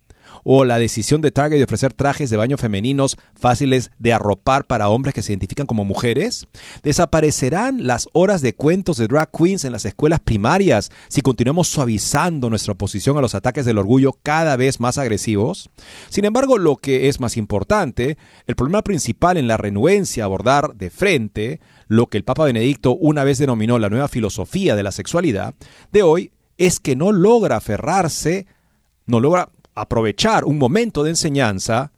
[0.44, 4.88] O la decisión de Target de ofrecer trajes de baño femeninos fáciles de arropar para
[4.88, 6.46] hombres que se identifican como mujeres?
[6.82, 12.50] ¿Desaparecerán las horas de cuentos de drag queens en las escuelas primarias si continuamos suavizando
[12.50, 15.70] nuestra oposición a los ataques del orgullo cada vez más agresivos?
[16.08, 20.74] Sin embargo, lo que es más importante, el problema principal en la renuencia a abordar
[20.74, 24.92] de frente lo que el Papa Benedicto una vez denominó la nueva filosofía de la
[24.92, 25.54] sexualidad,
[25.92, 28.46] de hoy es que no logra aferrarse,
[29.06, 31.92] no logra aprovechar un momento de enseñanza,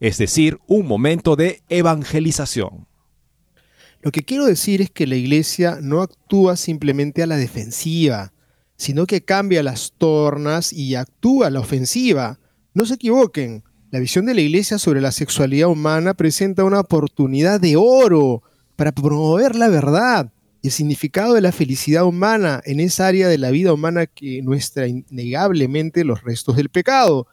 [0.00, 2.86] es decir, un momento de evangelización.
[4.02, 8.32] Lo que quiero decir es que la iglesia no actúa simplemente a la defensiva,
[8.76, 12.38] sino que cambia las tornas y actúa a la ofensiva.
[12.72, 17.60] No se equivoquen, la visión de la iglesia sobre la sexualidad humana presenta una oportunidad
[17.60, 18.42] de oro
[18.76, 20.32] para promover la verdad,
[20.62, 24.86] el significado de la felicidad humana en esa área de la vida humana que muestra
[24.86, 27.26] innegablemente los restos del pecado.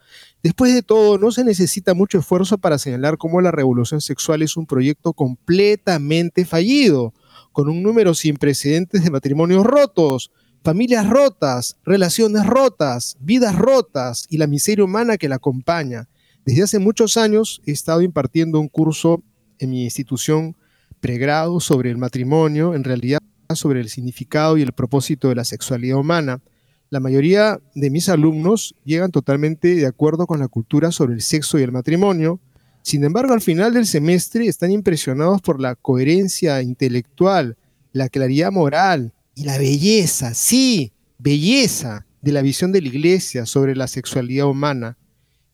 [0.44, 4.56] Después de todo, no se necesita mucho esfuerzo para señalar cómo la revolución sexual es
[4.56, 7.14] un proyecto completamente fallido,
[7.52, 10.32] con un número sin precedentes de matrimonios rotos,
[10.64, 16.08] familias rotas, relaciones rotas, vidas rotas y la miseria humana que la acompaña.
[16.46, 19.22] Desde hace muchos años he estado impartiendo un curso
[19.60, 20.56] en mi institución
[21.00, 23.20] pregrado sobre el matrimonio, en realidad
[23.56, 26.42] sobre el significado y el propósito de la sexualidad humana.
[26.90, 31.60] La mayoría de mis alumnos llegan totalmente de acuerdo con la cultura sobre el sexo
[31.60, 32.40] y el matrimonio.
[32.82, 37.58] Sin embargo, al final del semestre están impresionados por la coherencia intelectual,
[37.92, 43.76] la claridad moral y la belleza, sí, belleza de la visión de la iglesia sobre
[43.76, 44.98] la sexualidad humana,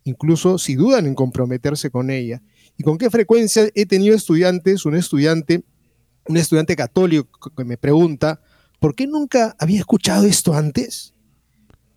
[0.04, 2.42] incluso si dudan en comprometerse con ella.
[2.78, 5.64] ¿Y con qué frecuencia he tenido estudiantes, un estudiante,
[6.28, 8.42] un estudiante católico que me pregunta,
[8.80, 11.14] ¿por qué nunca había escuchado esto antes?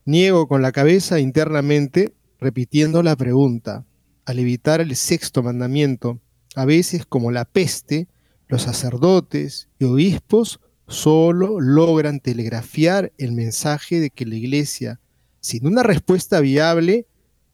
[0.05, 3.85] Niego con la cabeza internamente, repitiendo la pregunta.
[4.25, 6.21] Al evitar el sexto mandamiento,
[6.55, 8.09] a veces como la peste,
[8.49, 15.01] los sacerdotes y obispos solo logran telegrafiar el mensaje de que la iglesia,
[15.41, 17.07] sin una respuesta viable,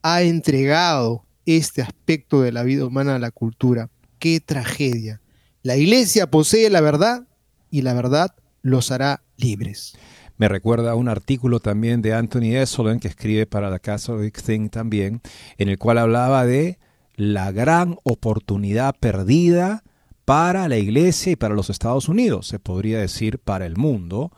[0.02, 3.90] ha entregado este aspecto de la vida humana a la cultura.
[4.18, 5.20] ¡Qué tragedia!
[5.62, 7.26] La iglesia posee la verdad
[7.70, 9.94] y la verdad los hará libres.
[10.38, 15.20] Me recuerda un artículo también de Anthony Esolen que escribe para la Catholic Thing también,
[15.58, 16.78] en el cual hablaba de
[17.14, 19.84] la gran oportunidad perdida
[20.24, 24.32] para la iglesia y para los Estados Unidos, se podría decir para el mundo,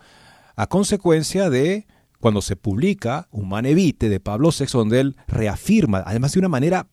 [0.57, 1.87] a consecuencia de
[2.21, 6.89] cuando se publica Humane Vitae de Pablo VI, donde él reafirma, además de una manera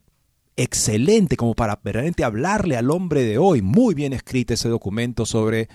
[0.62, 3.62] excelente como para verdaderamente hablarle al hombre de hoy.
[3.62, 5.70] Muy bien escrito ese documento sobre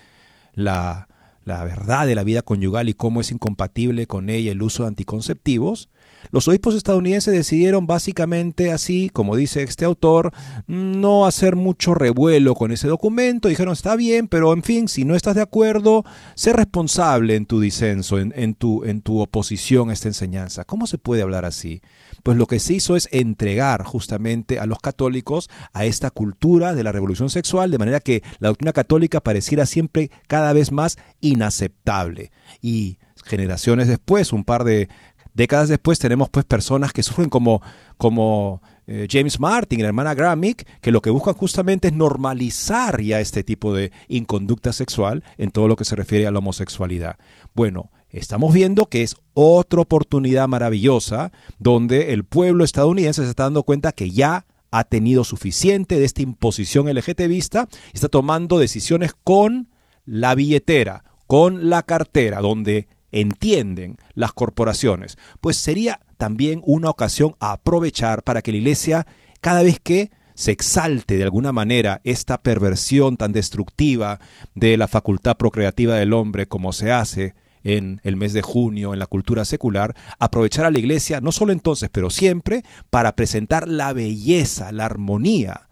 [0.55, 1.09] la,
[1.45, 4.89] la verdad de la vida conyugal y cómo es incompatible con ella el uso de
[4.89, 5.89] anticonceptivos.
[6.31, 10.33] Los obispos estadounidenses decidieron básicamente así, como dice este autor,
[10.67, 13.49] no hacer mucho revuelo con ese documento.
[13.49, 17.61] Dijeron, está bien, pero en fin, si no estás de acuerdo, sé responsable en tu
[17.61, 20.65] disenso, en, tu, en tu oposición a esta enseñanza.
[20.65, 21.83] ¿Cómo se puede hablar así?
[22.23, 26.83] Pues lo que se hizo es entregar justamente a los católicos a esta cultura de
[26.83, 32.33] la revolución sexual, de manera que la doctrina católica pareciera siempre cada vez más inaceptable.
[32.61, 34.89] Y generaciones después, un par de
[35.37, 37.63] décadas después, tenemos pues personas que surgen como,
[37.99, 43.01] como eh, James Martin y la hermana Gramick, que lo que buscan justamente es normalizar
[43.01, 47.17] ya este tipo de inconducta sexual en todo lo que se refiere a la homosexualidad.
[47.55, 53.63] Bueno, estamos viendo que es otra oportunidad maravillosa donde el pueblo estadounidense se está dando
[53.63, 59.69] cuenta que ya ha tenido suficiente de esta imposición LGTBista y está tomando decisiones con
[60.05, 67.53] la billetera, con la cartera, donde entienden las corporaciones, pues sería también una ocasión a
[67.53, 69.07] aprovechar para que la iglesia,
[69.41, 74.21] cada vez que se exalte de alguna manera esta perversión tan destructiva
[74.55, 79.01] de la facultad procreativa del hombre como se hace en el mes de junio en
[79.01, 83.93] la cultura secular, aprovechar a la iglesia, no solo entonces, pero siempre, para presentar la
[83.93, 85.69] belleza, la armonía,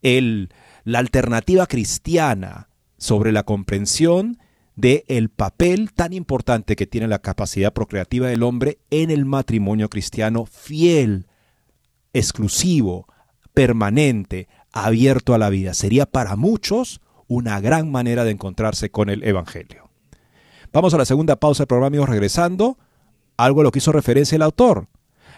[0.00, 0.48] el,
[0.84, 4.38] la alternativa cristiana sobre la comprensión
[4.76, 9.88] de el papel tan importante que tiene la capacidad procreativa del hombre en el matrimonio
[9.88, 11.26] cristiano fiel,
[12.12, 13.06] exclusivo,
[13.52, 15.74] permanente, abierto a la vida.
[15.74, 19.90] Sería para muchos una gran manera de encontrarse con el Evangelio.
[20.72, 22.78] Vamos a la segunda pausa del programa, amigos, regresando.
[23.36, 24.88] Algo a lo que hizo referencia el autor.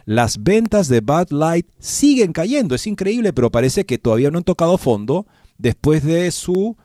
[0.05, 4.45] Las ventas de Bud Light siguen cayendo, es increíble, pero parece que todavía no han
[4.45, 5.27] tocado fondo
[5.59, 6.77] después de su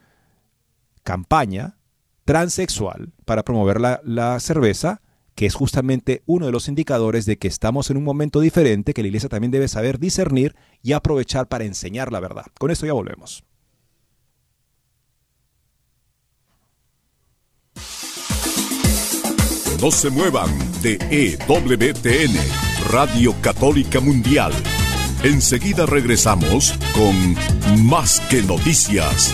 [1.03, 1.76] campaña
[2.27, 5.01] transexual para promover la, cerveza,
[5.33, 9.01] que es justamente uno de los indicadores de que estamos en un momento diferente, que
[9.01, 12.47] la iglesia también debe saber discernir y aprovechar para enseñar la verdad.
[12.59, 13.45] Con esto ya volvemos.
[19.81, 20.49] No se muevan
[20.81, 22.35] de EWTN,
[22.89, 24.51] Radio Católica Mundial.
[25.23, 29.33] Enseguida regresamos con Más que Noticias.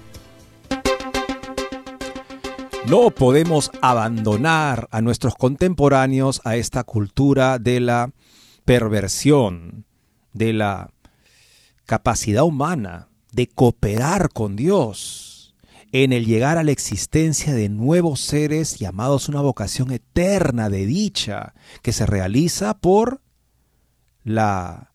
[2.91, 8.11] No podemos abandonar a nuestros contemporáneos a esta cultura de la
[8.65, 9.85] perversión,
[10.33, 10.91] de la
[11.85, 15.55] capacidad humana de cooperar con Dios
[15.93, 21.53] en el llegar a la existencia de nuevos seres llamados una vocación eterna de dicha
[21.81, 23.21] que se realiza por
[24.25, 24.91] la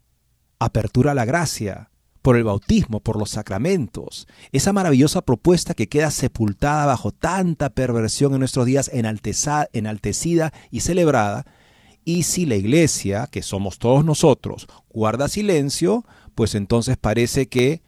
[0.58, 1.88] apertura a la gracia,
[2.26, 8.32] por el bautismo, por los sacramentos, esa maravillosa propuesta que queda sepultada bajo tanta perversión
[8.32, 11.46] en nuestros días, enaltecida y celebrada,
[12.04, 16.04] y si la iglesia, que somos todos nosotros, guarda silencio,
[16.34, 17.80] pues entonces parece que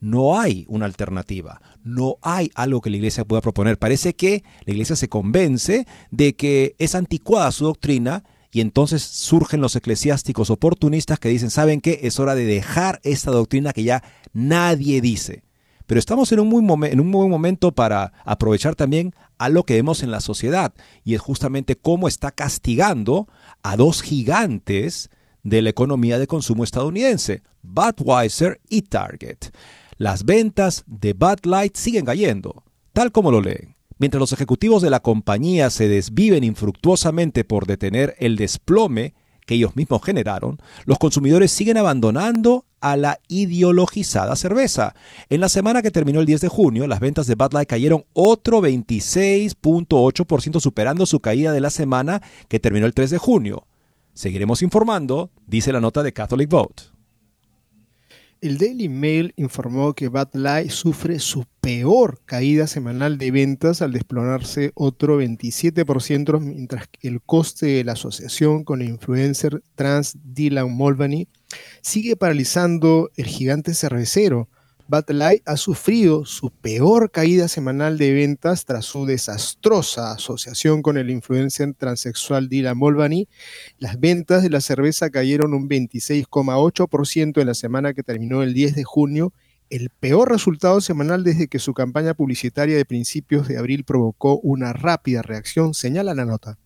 [0.00, 3.78] no hay una alternativa, no hay algo que la iglesia pueda proponer.
[3.78, 8.24] Parece que la iglesia se convence de que es anticuada su doctrina
[8.54, 11.98] y entonces surgen los eclesiásticos oportunistas que dicen, ¿saben qué?
[12.04, 15.42] Es hora de dejar esta doctrina que ya nadie dice.
[15.86, 19.74] pero estamos en un, muy en un buen momento para aprovechar también a lo que
[19.74, 23.26] vemos en la sociedad y es justamente cómo está castigando
[23.64, 25.10] a dos gigantes
[25.42, 29.50] de la economía de consumo estadounidense, Budweiser y Target.
[29.96, 33.73] Las ventas de Bud Light siguen cayendo, tal como lo leen.
[34.04, 39.14] Mientras los ejecutivos de la compañía se desviven infructuosamente por detener el desplome
[39.46, 44.94] que ellos mismos generaron, los consumidores siguen abandonando a la ideologizada cerveza.
[45.30, 48.04] En la semana que terminó el 10 de junio, las ventas de Bud Light cayeron
[48.12, 53.66] otro 26.8%, superando su caída de la semana que terminó el 3 de junio.
[54.12, 56.93] Seguiremos informando, dice la nota de Catholic Vote.
[58.44, 63.94] El Daily Mail informó que Bud Light sufre su peor caída semanal de ventas al
[63.94, 70.70] desplomarse otro 27%, mientras que el coste de la asociación con el influencer trans Dylan
[70.70, 71.26] Mulvaney
[71.80, 74.50] sigue paralizando el gigante cervecero.
[74.88, 81.10] Light ha sufrido su peor caída semanal de ventas tras su desastrosa asociación con el
[81.10, 83.28] influencer transexual Dylan Mulvaney.
[83.78, 88.74] Las ventas de la cerveza cayeron un 26,8% en la semana que terminó el 10
[88.74, 89.32] de junio,
[89.70, 94.72] el peor resultado semanal desde que su campaña publicitaria de principios de abril provocó una
[94.72, 96.58] rápida reacción, señala la nota.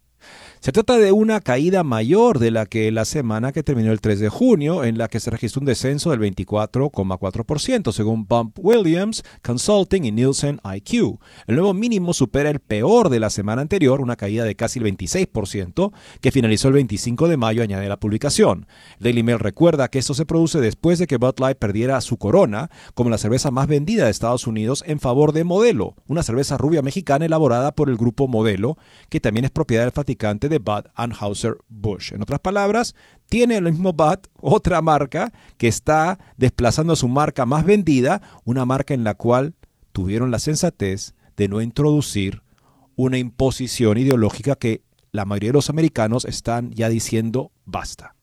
[0.61, 4.19] Se trata de una caída mayor de la que la semana que terminó el 3
[4.19, 10.05] de junio, en la que se registró un descenso del 24,4%, según Bump Williams Consulting
[10.05, 11.21] y Nielsen IQ.
[11.47, 14.87] El nuevo mínimo supera el peor de la semana anterior, una caída de casi el
[14.87, 18.67] 26%, que finalizó el 25 de mayo, añade la publicación.
[18.99, 22.69] Daily Mail recuerda que esto se produce después de que Bud Light perdiera su corona
[22.95, 26.83] como la cerveza más vendida de Estados Unidos en favor de Modelo, una cerveza rubia
[26.83, 28.77] mexicana elaborada por el grupo Modelo,
[29.09, 32.13] que también es propiedad del fabricante de Bud Anheuser-Busch.
[32.13, 32.95] En otras palabras,
[33.29, 38.65] tiene el mismo Bud, otra marca que está desplazando a su marca más vendida, una
[38.65, 39.55] marca en la cual
[39.93, 42.43] tuvieron la sensatez de no introducir
[42.97, 44.83] una imposición ideológica que
[45.13, 48.15] la mayoría de los americanos están ya diciendo basta.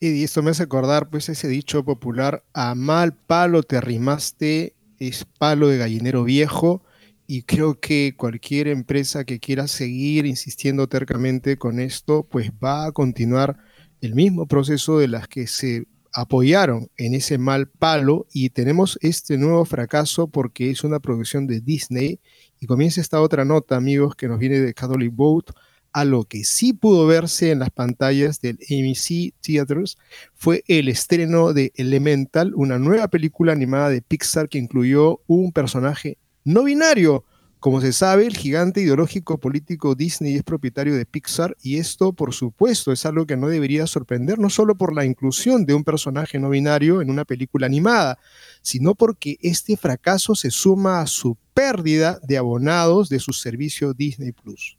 [0.00, 5.24] Y esto me hace acordar pues ese dicho popular, a mal palo te arrimaste, es
[5.38, 6.82] palo de gallinero viejo,
[7.26, 12.92] y creo que cualquier empresa que quiera seguir insistiendo tercamente con esto, pues va a
[12.92, 13.58] continuar
[14.00, 18.26] el mismo proceso de las que se apoyaron en ese mal palo.
[18.32, 22.20] Y tenemos este nuevo fracaso porque es una producción de Disney.
[22.60, 25.52] Y comienza esta otra nota, amigos, que nos viene de Catholic Vote
[25.94, 29.96] a lo que sí pudo verse en las pantallas del AMC Theaters
[30.34, 36.18] fue el estreno de Elemental, una nueva película animada de Pixar que incluyó un personaje
[36.44, 37.24] no binario.
[37.58, 42.34] Como se sabe, el gigante ideológico político Disney es propietario de Pixar y esto, por
[42.34, 46.38] supuesto, es algo que no debería sorprender, no solo por la inclusión de un personaje
[46.38, 48.18] no binario en una película animada,
[48.60, 54.32] sino porque este fracaso se suma a su pérdida de abonados de su servicio Disney
[54.32, 54.76] Plus.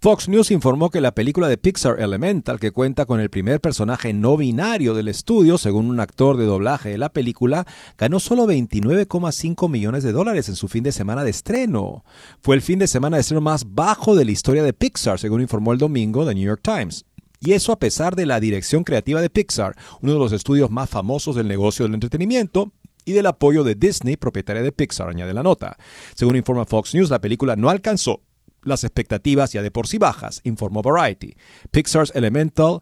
[0.00, 4.12] Fox News informó que la película de Pixar Elemental, que cuenta con el primer personaje
[4.12, 7.66] no binario del estudio, según un actor de doblaje de la película,
[7.96, 12.04] ganó solo 29,5 millones de dólares en su fin de semana de estreno.
[12.40, 15.40] Fue el fin de semana de estreno más bajo de la historia de Pixar, según
[15.40, 17.04] informó el domingo The New York Times.
[17.40, 20.90] Y eso a pesar de la dirección creativa de Pixar, uno de los estudios más
[20.90, 22.72] famosos del negocio del entretenimiento,
[23.08, 25.78] y del apoyo de Disney, propietaria de Pixar, añade la nota.
[26.14, 28.20] Según informa Fox News, la película no alcanzó
[28.62, 31.34] las expectativas ya de por sí bajas, informó Variety.
[31.70, 32.80] Pixar's Elemental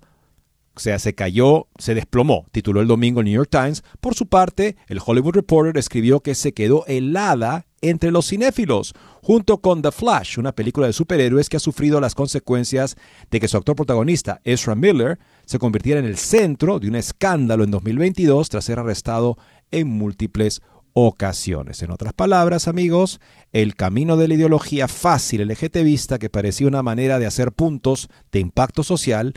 [0.77, 3.83] o sea, se cayó, se desplomó, tituló el domingo el New York Times.
[3.99, 9.59] Por su parte, el Hollywood Reporter escribió que se quedó helada entre los cinéfilos, junto
[9.62, 12.97] con The Flash, una película de superhéroes que ha sufrido las consecuencias
[13.31, 17.64] de que su actor protagonista, Ezra Miller, se convirtiera en el centro de un escándalo
[17.64, 19.39] en 2022 tras ser arrestado
[19.70, 20.61] en múltiples
[20.99, 21.82] ocasiones.
[21.82, 23.20] En otras palabras, amigos,
[23.53, 28.40] el camino de la ideología fácil LGTBista que parecía una manera de hacer puntos de
[28.40, 29.34] impacto social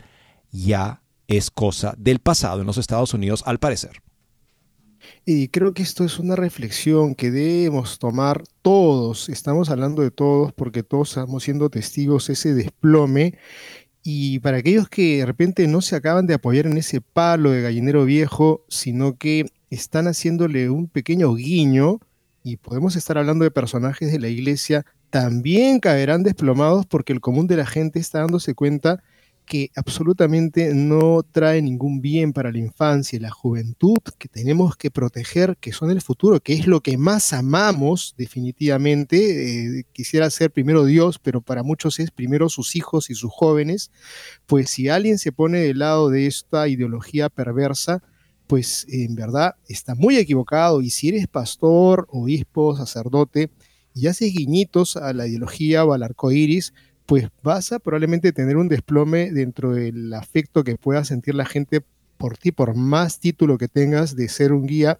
[0.50, 4.00] ya es cosa del pasado en los Estados Unidos al parecer.
[5.26, 10.54] Y creo que esto es una reflexión que debemos tomar todos, estamos hablando de todos
[10.54, 13.36] porque todos estamos siendo testigos de ese desplome
[14.02, 17.60] y para aquellos que de repente no se acaban de apoyar en ese palo de
[17.60, 22.00] gallinero viejo, sino que están haciéndole un pequeño guiño
[22.42, 27.46] y podemos estar hablando de personajes de la iglesia, también caerán desplomados porque el común
[27.46, 29.02] de la gente está dándose cuenta
[29.50, 34.92] que absolutamente no trae ningún bien para la infancia y la juventud, que tenemos que
[34.92, 39.80] proteger, que son el futuro, que es lo que más amamos definitivamente.
[39.80, 43.90] Eh, quisiera ser primero Dios, pero para muchos es primero sus hijos y sus jóvenes.
[44.46, 48.04] Pues si alguien se pone del lado de esta ideología perversa,
[48.50, 50.82] pues en verdad está muy equivocado.
[50.82, 53.48] Y si eres pastor, obispo, sacerdote,
[53.94, 56.74] y haces guiñitos a la ideología o al arco iris,
[57.06, 61.80] pues vas a probablemente tener un desplome dentro del afecto que pueda sentir la gente
[62.16, 64.98] por ti, por más título que tengas de ser un guía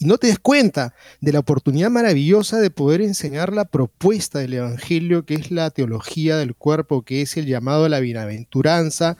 [0.00, 5.24] no te des cuenta de la oportunidad maravillosa de poder enseñar la propuesta del Evangelio,
[5.24, 9.16] que es la teología del cuerpo, que es el llamado a la bienaventuranza,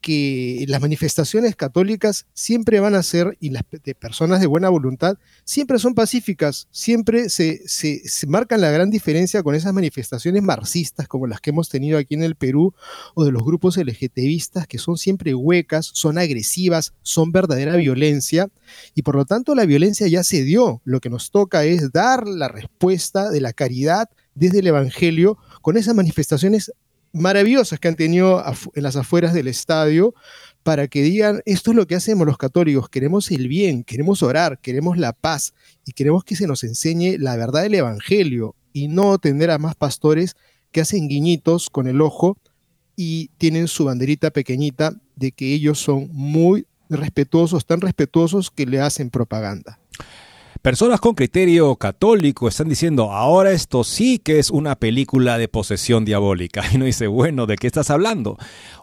[0.00, 5.18] que las manifestaciones católicas siempre van a ser, y las de personas de buena voluntad,
[5.44, 11.26] siempre son pacíficas, siempre se, se, marcan la gran diferencia con esas manifestaciones marxistas como
[11.26, 12.72] las que hemos tenido aquí en el Perú,
[13.14, 18.48] o de los grupos LGTBistas, que son siempre huecas, son agresivas, son verdadera violencia,
[18.94, 20.80] y por lo tanto la violencia ya se dio.
[20.84, 25.76] Lo que nos toca es dar la respuesta de la caridad desde el Evangelio con
[25.76, 26.72] esas manifestaciones
[27.12, 28.42] maravillosas que han tenido
[28.74, 30.14] en las afueras del estadio
[30.62, 34.60] para que digan, esto es lo que hacemos los católicos, queremos el bien, queremos orar,
[34.60, 35.54] queremos la paz
[35.84, 39.76] y queremos que se nos enseñe la verdad del Evangelio y no tener a más
[39.76, 40.34] pastores
[40.72, 42.36] que hacen guiñitos con el ojo
[42.96, 48.80] y tienen su banderita pequeñita de que ellos son muy respetuosos, tan respetuosos que le
[48.80, 49.78] hacen propaganda.
[50.62, 56.04] Personas con criterio católico están diciendo, ahora esto sí que es una película de posesión
[56.04, 56.62] diabólica.
[56.72, 58.36] Y uno dice, bueno, ¿de qué estás hablando?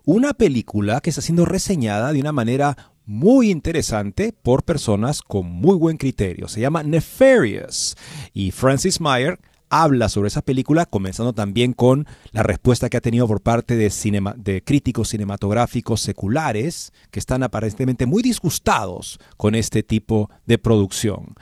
[0.05, 5.75] Una película que está siendo reseñada de una manera muy interesante por personas con muy
[5.75, 6.47] buen criterio.
[6.47, 7.97] Se llama Nefarious.
[8.33, 9.39] Y Francis Meyer
[9.73, 14.61] habla sobre esa película, comenzando también con la respuesta que ha tenido por parte de,
[14.63, 21.33] críticos cinematográficos seculares que están aparentemente muy disgustados con este tipo de producción.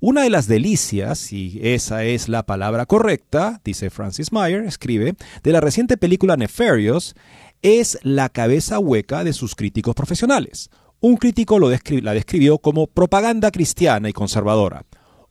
[0.00, 5.52] Una de las delicias, y esa es la palabra correcta, dice Francis Meyer, escribe, de
[5.52, 7.14] la reciente película Nefarious
[7.62, 10.68] es la cabeza hueca de sus críticos profesionales.
[11.00, 14.84] Un crítico lo la describió como propaganda cristiana y conservadora.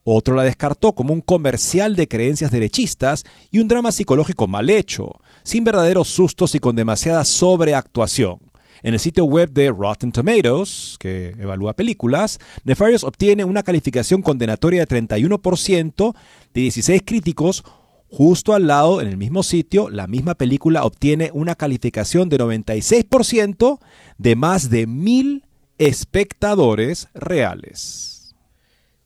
[0.10, 5.20] Otro la descartó como un comercial de creencias derechistas y un drama psicológico mal hecho,
[5.44, 8.40] sin verdaderos sustos y con demasiada sobreactuación.
[8.84, 14.86] En el sitio web de Rotten Tomatoes, que evalúa películas, Nefarious obtiene una calificación condenatoria
[14.86, 16.16] de 31%
[16.54, 17.66] de 16 críticos.
[18.10, 23.80] Justo al lado, en el mismo sitio, la misma película obtiene una calificación de 96%
[24.18, 25.44] de más de mil
[25.78, 28.17] espectadores reales.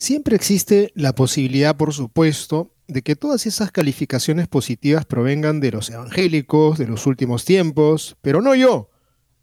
[0.01, 5.91] Siempre existe la posibilidad, por supuesto, de que todas esas calificaciones positivas provengan de los
[5.91, 8.89] evangélicos de los últimos tiempos, pero no yo.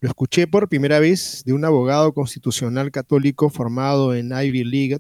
[0.00, 4.98] Lo escuché por primera vez de un abogado constitucional católico formado en Ivy League.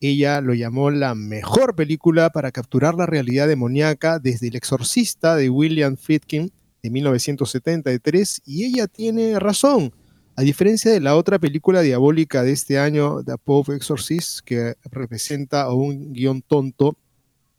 [0.00, 5.48] Ella lo llamó la mejor película para capturar la realidad demoníaca desde El exorcista de
[5.48, 6.50] William Friedkin
[6.82, 9.92] de 1973 y ella tiene razón.
[10.38, 15.62] A diferencia de la otra película diabólica de este año, The Pope Exorcist, que representa
[15.62, 16.96] a un guion tonto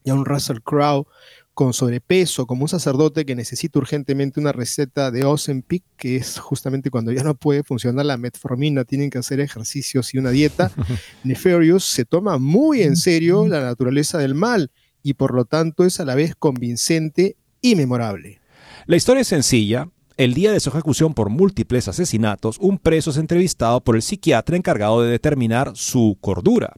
[0.06, 1.06] y a un Russell Crowe
[1.54, 6.90] con sobrepeso, como un sacerdote que necesita urgentemente una receta de Ozempic, que es justamente
[6.90, 10.72] cuando ya no puede funcionar la metformina, tienen que hacer ejercicios y una dieta.
[11.26, 14.72] Nefarious se toma muy en serio la naturaleza del mal
[15.04, 18.40] y por lo tanto es a la vez convincente y memorable.
[18.86, 19.90] La historia es sencilla,
[20.20, 24.58] el día de su ejecución por múltiples asesinatos, un preso es entrevistado por el psiquiatra
[24.58, 26.74] encargado de determinar su cordura.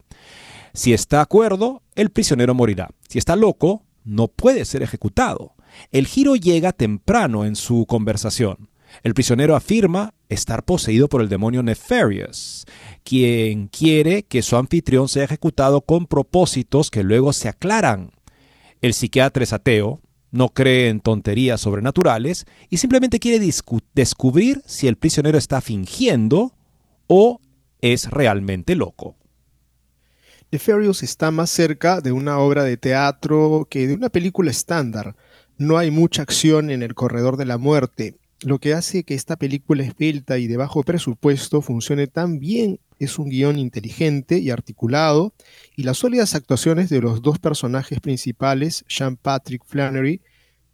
[0.76, 2.92] Si está acuerdo, el prisionero morirá.
[3.10, 5.56] Si está loco, no puede ser ejecutado.
[5.92, 8.70] El giro llega temprano en su conversación.
[9.02, 12.68] El prisionero afirma estar poseído por el demonio Nefarious,
[13.04, 18.12] quien quiere que su anfitrión sea ejecutado con propósitos que luego se aclaran.
[18.82, 20.00] El psiquiatra es ateo,
[20.32, 23.46] no cree en tonterías sobrenaturales y simplemente quiere
[23.94, 26.54] descubrir si el prisionero está fingiendo
[27.08, 27.40] o
[27.82, 29.16] es realmente loco.
[30.52, 35.16] Nefarious está más cerca de una obra de teatro que de una película estándar.
[35.58, 39.36] No hay mucha acción en el corredor de la muerte, lo que hace que esta
[39.36, 45.34] película esbelta y de bajo presupuesto funcione tan bien es un guion inteligente y articulado,
[45.76, 50.22] y las sólidas actuaciones de los dos personajes principales, Sean Patrick Flannery,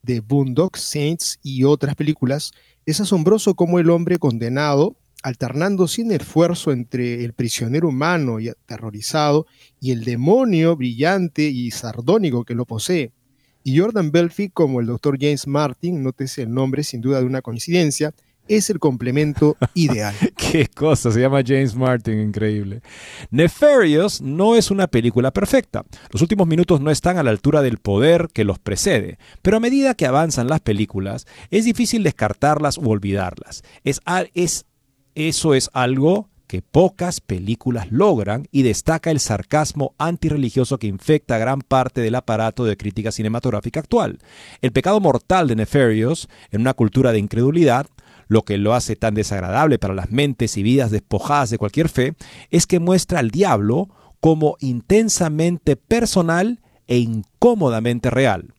[0.04, 2.52] de Boondock Saints y otras películas,
[2.86, 9.48] es asombroso cómo el hombre condenado, alternando sin esfuerzo entre el prisionero humano y aterrorizado
[9.80, 13.14] y el demonio brillante y sardónico que lo posee,
[13.64, 15.18] y Jordan Belfi como el Dr.
[15.18, 18.14] James Martin, nótese el nombre sin duda de una coincidencia,
[18.48, 20.16] es el complemento ideal.
[20.36, 22.82] Qué cosa, se llama James Martin, increíble.
[23.32, 25.84] Nefarious no es una película perfecta.
[26.12, 29.62] Los últimos minutos no están a la altura del poder que los precede, pero a
[29.62, 33.64] medida que avanzan las películas, es difícil descartarlas u olvidarlas.
[33.84, 34.02] Es,
[34.34, 34.66] es,
[35.16, 41.62] eso es algo que pocas películas logran y destaca el sarcasmo antirreligioso que infecta gran
[41.62, 44.20] parte del aparato de crítica cinematográfica actual.
[44.62, 47.88] El pecado mortal de Nefarious, en una cultura de incredulidad,
[48.28, 52.16] lo que lo hace tan desagradable para las mentes y vidas despojadas de cualquier fe,
[52.50, 58.54] es que muestra al diablo como intensamente personal e incómodamente real.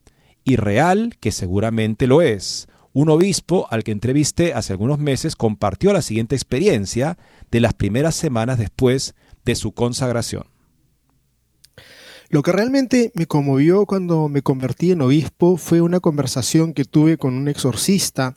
[0.45, 5.93] Y real que seguramente lo es un obispo al que entrevisté hace algunos meses compartió
[5.93, 7.19] la siguiente experiencia
[7.51, 9.15] de las primeras semanas después
[9.45, 10.45] de su consagración.
[12.29, 17.19] Lo que realmente me conmovió cuando me convertí en obispo fue una conversación que tuve
[17.19, 18.37] con un exorcista,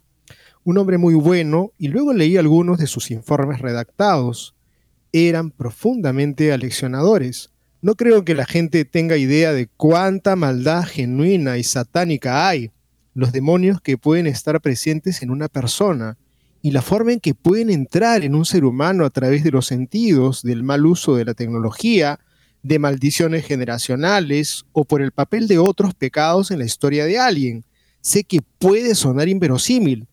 [0.64, 4.55] un hombre muy bueno, y luego leí algunos de sus informes redactados.
[5.12, 7.51] Eran profundamente aleccionadores.
[7.82, 12.72] No creo que la gente tenga idea de cuánta maldad genuina y satánica hay
[13.14, 16.18] los demonios que pueden estar presentes en una persona
[16.62, 19.66] y la forma en que pueden entrar en un ser humano a través de los
[19.66, 22.20] sentidos, del mal uso de la tecnología,
[22.64, 27.66] de maldiciones generacionales o por el papel de otros pecados en la historia de alguien.
[28.01, 30.07] Sé que puede sonar inverosímil.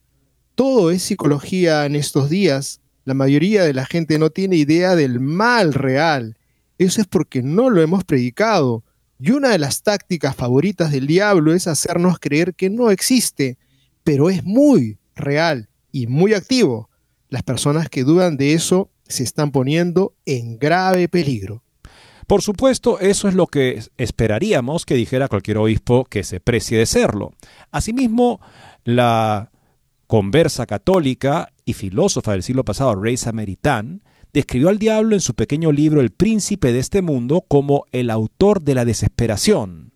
[0.58, 2.80] Todo es psicología en estos días.
[3.04, 6.36] La mayoría de la gente no tiene idea del mal real.
[6.78, 8.82] Eso es porque no lo hemos predicado.
[9.20, 13.56] Y una de las tácticas favoritas del diablo es hacernos creer que no existe,
[14.02, 16.90] pero es muy real y muy activo.
[17.28, 21.62] Las personas que dudan de eso se están poniendo en grave peligro.
[22.26, 26.86] Por supuesto, eso es lo que esperaríamos que dijera cualquier obispo que se precie de
[26.86, 27.32] serlo.
[27.70, 28.40] Asimismo,
[28.82, 29.52] la
[30.08, 34.02] conversa católica y filósofa del siglo pasado, Reisa Meritán,
[34.32, 38.62] describió al diablo en su pequeño libro El príncipe de este mundo como el autor
[38.62, 39.92] de la desesperación,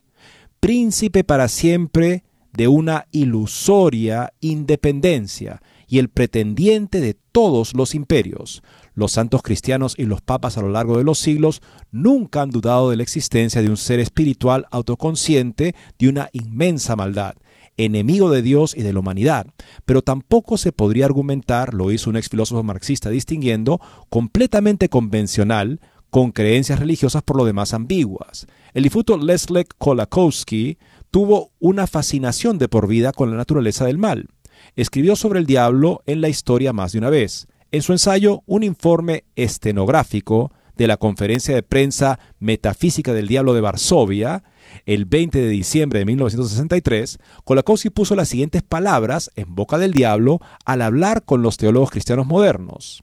[0.60, 8.62] príncipe para siempre de una ilusoria independencia y el pretendiente de todos los imperios.
[8.94, 12.90] Los santos cristianos y los papas a lo largo de los siglos nunca han dudado
[12.90, 17.34] de la existencia de un ser espiritual autoconsciente de una inmensa maldad,
[17.76, 19.46] enemigo de Dios y de la humanidad,
[19.84, 26.32] pero tampoco se podría argumentar, lo hizo un ex filósofo marxista distinguiendo, completamente convencional con
[26.32, 28.46] creencias religiosas por lo demás ambiguas.
[28.74, 30.78] El difunto Leslie Kolakowski
[31.10, 34.28] tuvo una fascinación de por vida con la naturaleza del mal.
[34.76, 37.48] Escribió sobre el diablo en la historia más de una vez.
[37.70, 43.60] En su ensayo, un informe estenográfico de la conferencia de prensa Metafísica del Diablo de
[43.60, 44.44] Varsovia,
[44.86, 50.40] el 20 de diciembre de 1963, Kolakowski puso las siguientes palabras en boca del diablo
[50.64, 53.02] al hablar con los teólogos cristianos modernos.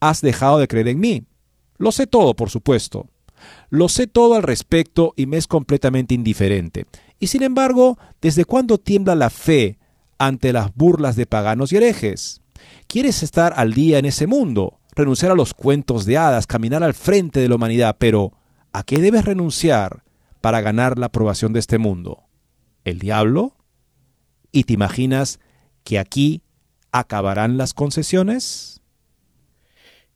[0.00, 1.24] Has dejado de creer en mí.
[1.78, 3.06] Lo sé todo, por supuesto.
[3.70, 6.86] Lo sé todo al respecto y me es completamente indiferente.
[7.18, 9.78] Y sin embargo, ¿desde cuándo tiembla la fe
[10.18, 12.40] ante las burlas de paganos y herejes?
[12.86, 14.78] ¿Quieres estar al día en ese mundo?
[14.94, 18.32] Renunciar a los cuentos de hadas, caminar al frente de la humanidad, pero
[18.72, 20.01] ¿a qué debes renunciar
[20.42, 22.24] para ganar la aprobación de este mundo?
[22.84, 23.56] ¿El diablo?
[24.50, 25.40] ¿Y te imaginas
[25.84, 26.42] que aquí
[26.90, 28.82] acabarán las concesiones?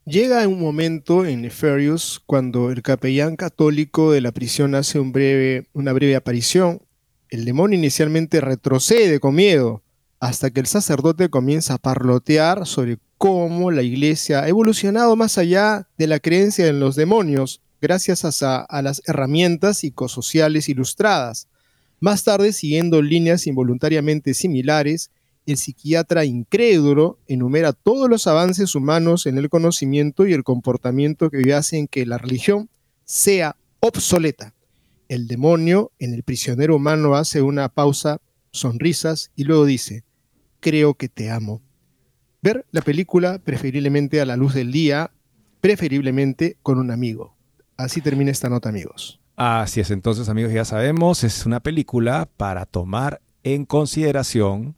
[0.05, 5.13] Llega un momento en Nefarious cuando el capellán católico de la prisión hace un
[5.73, 6.83] una breve aparición.
[7.29, 9.83] El demonio inicialmente retrocede con miedo
[10.21, 15.89] hasta que el sacerdote comienza a parlotear sobre cómo la iglesia ha evolucionado más allá
[15.99, 21.49] de la creencia en los demonios gracias a, las herramientas psicosociales ilustradas.
[22.01, 25.11] Más tarde, siguiendo líneas involuntariamente similares,
[25.47, 31.55] el psiquiatra incrédulo enumera todos los avances humanos en el conocimiento y el comportamiento que
[31.55, 32.69] hacen que la religión
[33.05, 34.55] sea obsoleta.
[35.09, 38.21] El demonio en el prisionero humano hace una pausa,
[38.51, 40.03] sonrisas y luego dice,
[40.59, 41.63] creo que te amo.
[42.43, 45.13] Ver la película preferiblemente a la luz del día,
[45.61, 47.36] preferiblemente con un amigo.
[47.77, 49.21] Así termina esta nota, amigos.
[49.37, 54.77] Así es, entonces amigos, ya sabemos, es una película para tomar en consideración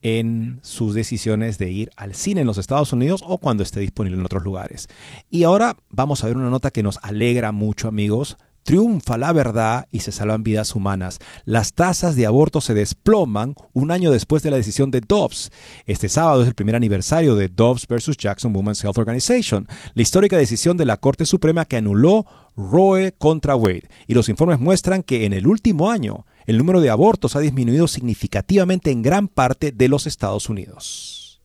[0.00, 4.18] en sus decisiones de ir al cine en los Estados Unidos o cuando esté disponible
[4.18, 4.88] en otros lugares.
[5.28, 9.88] Y ahora vamos a ver una nota que nos alegra mucho, amigos, Triunfa la verdad
[9.90, 11.18] y se salvan vidas humanas.
[11.44, 15.50] Las tasas de aborto se desploman un año después de la decisión de Dobbs.
[15.86, 20.36] Este sábado es el primer aniversario de Dobbs versus Jackson Women's Health Organization, la histórica
[20.36, 23.88] decisión de la Corte Suprema que anuló Roe contra Wade.
[24.06, 27.88] Y los informes muestran que en el último año el número de abortos ha disminuido
[27.88, 31.40] significativamente en gran parte de los Estados Unidos.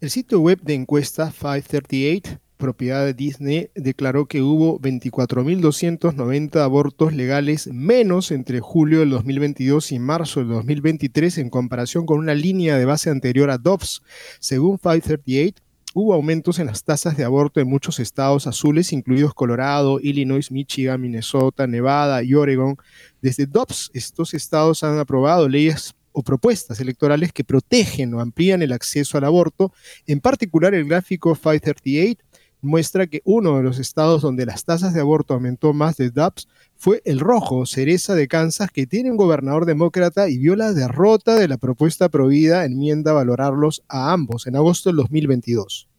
[0.00, 7.66] El sitio web de encuesta 538 propiedad de Disney, declaró que hubo 24.290 abortos legales
[7.72, 12.84] menos entre julio del 2022 y marzo del 2023 en comparación con una línea de
[12.84, 14.02] base anterior a Dobbs.
[14.38, 15.60] Según 538,
[15.94, 21.00] hubo aumentos en las tasas de aborto en muchos estados azules, incluidos Colorado, Illinois, Michigan,
[21.00, 22.76] Minnesota, Nevada y Oregon.
[23.20, 28.72] Desde Dobbs, estos estados han aprobado leyes o propuestas electorales que protegen o amplían el
[28.72, 29.72] acceso al aborto.
[30.06, 32.29] En particular, el gráfico 538
[32.62, 36.48] muestra que uno de los estados donde las tasas de aborto aumentó más de Dobbs
[36.76, 41.36] fue el rojo, Cereza de Kansas, que tiene un gobernador demócrata y vio la derrota
[41.36, 45.89] de la propuesta prohibida enmienda valorarlos a ambos en agosto del 2022.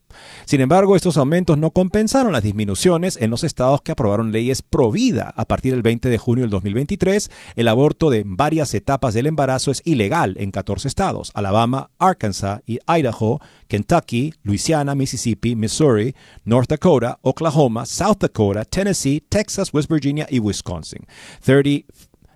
[0.45, 4.91] Sin embargo, estos aumentos no compensaron las disminuciones en los estados que aprobaron leyes pro.
[4.91, 9.71] A partir del 20 de junio del 2023, el aborto de varias etapas del embarazo
[9.71, 17.19] es ilegal en 14 estados: Alabama, Arkansas y Idaho, Kentucky, Louisiana, Mississippi, Missouri, North Dakota,
[17.21, 21.05] Oklahoma, South Dakota, Tennessee, Texas, West Virginia y Wisconsin.
[21.45, 21.85] 30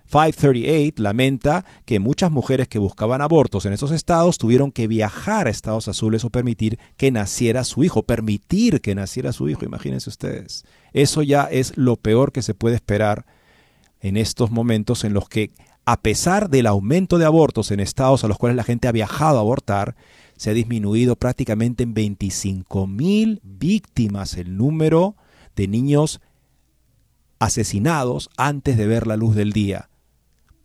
[0.06, 5.50] 538 lamenta que muchas mujeres que buscaban abortos en esos estados tuvieron que viajar a
[5.50, 10.64] estados azules o permitir que naciera su hijo, permitir que naciera su hijo, imagínense ustedes.
[10.92, 13.26] Eso ya es lo peor que se puede esperar
[14.00, 15.50] en estos momentos en los que,
[15.84, 19.38] a pesar del aumento de abortos en estados a los cuales la gente ha viajado
[19.38, 19.96] a abortar,
[20.36, 25.16] se ha disminuido prácticamente en 25 mil víctimas el número
[25.56, 26.20] de niños
[27.38, 29.88] asesinados antes de ver la luz del día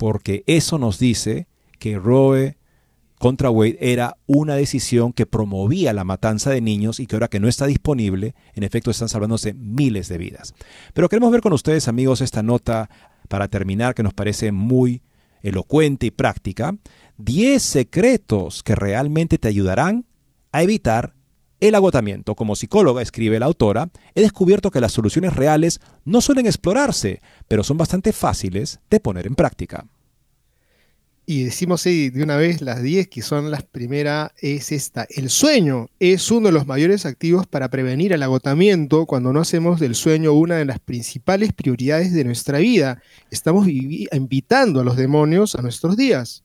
[0.02, 1.46] porque eso nos dice
[1.78, 2.58] que Roe
[3.20, 7.40] contra Wade era una decisión que promovía la matanza de niños y que ahora que
[7.40, 10.56] no está disponible, en efecto están salvándose miles de vidas.
[10.96, 12.90] Pero queremos ver con ustedes, amigos, esta nota
[13.30, 15.04] para terminar que nos parece muy
[15.44, 16.76] elocuente y práctica.
[17.20, 20.08] 10 secretos que realmente te ayudarán
[20.52, 21.14] a evitar
[21.62, 22.36] el agotamiento.
[22.36, 27.64] Como psicóloga, escribe la autora, he descubierto que las soluciones reales no suelen explorarse, pero
[27.64, 29.86] son bastante fáciles de poner en práctica.
[31.26, 35.06] Y decimos de una vez las 10 que son las primeras, es esta.
[35.10, 39.80] El sueño es uno de los mayores activos para prevenir el agotamiento cuando no hacemos
[39.80, 43.02] del sueño una de las principales prioridades de nuestra vida.
[43.30, 46.44] Estamos invitando a los demonios a nuestros días.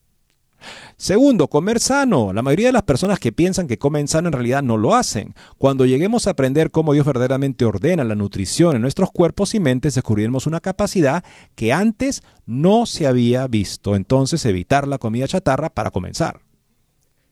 [0.99, 2.33] Segundo, comer sano.
[2.33, 5.35] La mayoría de las personas que piensan que comen sano en realidad no lo hacen.
[5.59, 9.93] Cuando lleguemos a aprender cómo Dios verdaderamente ordena la nutrición en nuestros cuerpos y mentes,
[9.93, 11.23] descubriremos una capacidad
[11.53, 13.95] que antes no se había visto.
[13.95, 16.46] Entonces, evitar la comida chatarra para comenzar.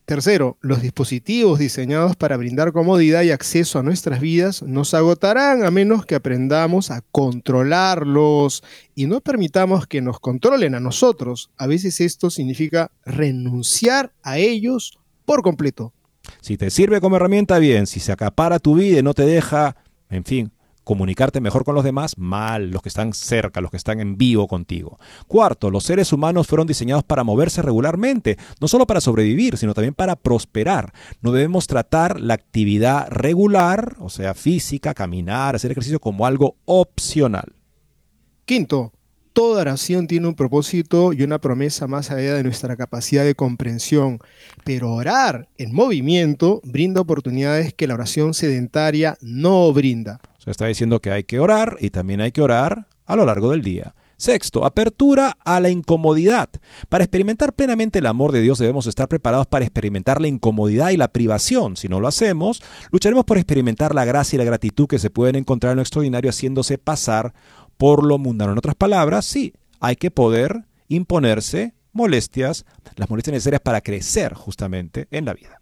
[0.05, 5.71] Tercero, los dispositivos diseñados para brindar comodidad y acceso a nuestras vidas nos agotarán a
[5.71, 11.49] menos que aprendamos a controlarlos y no permitamos que nos controlen a nosotros.
[11.57, 15.91] A veces esto significa renunciar a ellos por completo.
[16.39, 17.87] Si te sirve como herramienta, bien.
[17.87, 19.75] Si se acapara tu vida y no te deja,
[20.11, 20.51] en fin,
[20.85, 24.47] comunicarte mejor con los demás, mal, los que están cerca, los que están en vivo
[24.47, 24.97] contigo.
[25.27, 29.93] Cuarto, los seres humanos fueron diseñados para moverse regularmente, no solo para sobrevivir, sino también
[29.93, 30.93] para prosperar.
[31.21, 37.53] No debemos tratar la actividad regular, o sea, física, caminar, hacer ejercicio, como algo opcional.
[38.45, 38.93] Quinto,
[39.33, 44.19] toda oración tiene un propósito y una promesa más allá de nuestra capacidad de comprensión,
[44.63, 50.21] pero orar en movimiento brinda oportunidades que la oración sedentaria no brinda.
[50.45, 53.61] Está diciendo que hay que orar y también hay que orar a lo largo del
[53.61, 53.95] día.
[54.17, 56.49] Sexto, apertura a la incomodidad.
[56.87, 60.97] Para experimentar plenamente el amor de Dios debemos estar preparados para experimentar la incomodidad y
[60.97, 61.75] la privación.
[61.75, 65.35] Si no lo hacemos, lucharemos por experimentar la gracia y la gratitud que se pueden
[65.35, 67.33] encontrar en lo extraordinario haciéndose pasar
[67.77, 68.53] por lo mundano.
[68.53, 72.65] En otras palabras, sí, hay que poder imponerse molestias,
[72.95, 75.61] las molestias necesarias para crecer justamente en la vida.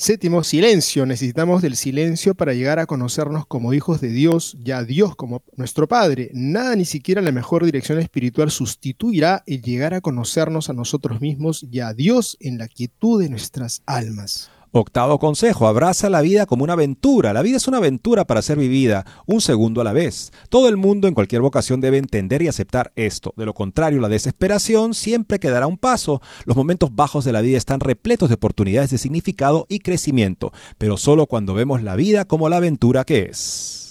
[0.00, 1.06] Séptimo, silencio.
[1.06, 5.88] Necesitamos del silencio para llegar a conocernos como hijos de Dios, ya Dios como nuestro
[5.88, 6.30] Padre.
[6.34, 11.66] Nada, ni siquiera la mejor dirección espiritual sustituirá el llegar a conocernos a nosotros mismos
[11.68, 14.52] y a Dios en la quietud de nuestras almas.
[14.70, 17.32] Octavo consejo, abraza la vida como una aventura.
[17.32, 20.30] La vida es una aventura para ser vivida, un segundo a la vez.
[20.50, 23.32] Todo el mundo en cualquier vocación debe entender y aceptar esto.
[23.36, 26.20] De lo contrario, la desesperación siempre quedará un paso.
[26.44, 30.96] Los momentos bajos de la vida están repletos de oportunidades de significado y crecimiento, pero
[30.96, 33.87] solo cuando vemos la vida como la aventura que es.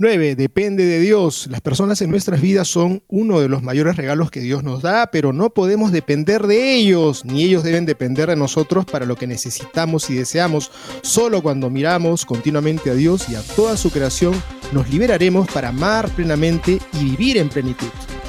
[0.00, 0.36] 9.
[0.36, 1.48] Depende de Dios.
[1.50, 5.10] Las personas en nuestras vidas son uno de los mayores regalos que Dios nos da,
[5.10, 9.26] pero no podemos depender de ellos, ni ellos deben depender de nosotros para lo que
[9.26, 10.70] necesitamos y deseamos.
[11.02, 14.40] Solo cuando miramos continuamente a Dios y a toda su creación,
[14.72, 17.88] nos liberaremos para amar plenamente y vivir en plenitud.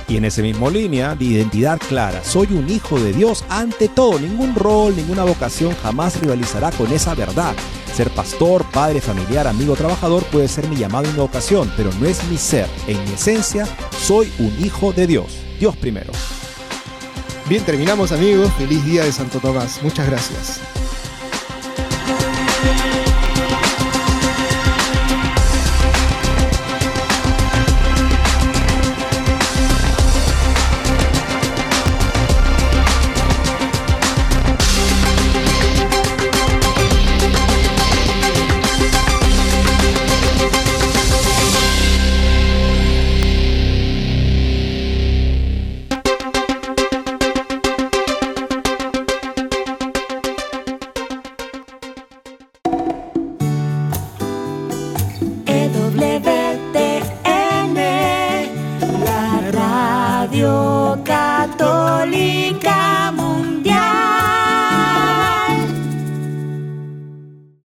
[0.09, 4.19] Y en ese mismo línea de identidad clara, soy un hijo de Dios ante todo,
[4.19, 7.55] ningún rol, ninguna vocación jamás rivalizará con esa verdad.
[7.93, 12.07] Ser pastor, padre, familiar, amigo, trabajador puede ser mi llamado y mi vocación, pero no
[12.07, 12.67] es mi ser.
[12.87, 13.67] En mi esencia,
[14.01, 15.27] soy un hijo de Dios.
[15.59, 16.11] Dios primero.
[17.47, 18.51] Bien, terminamos amigos.
[18.57, 19.79] Feliz día de Santo Tomás.
[19.83, 20.59] Muchas gracias.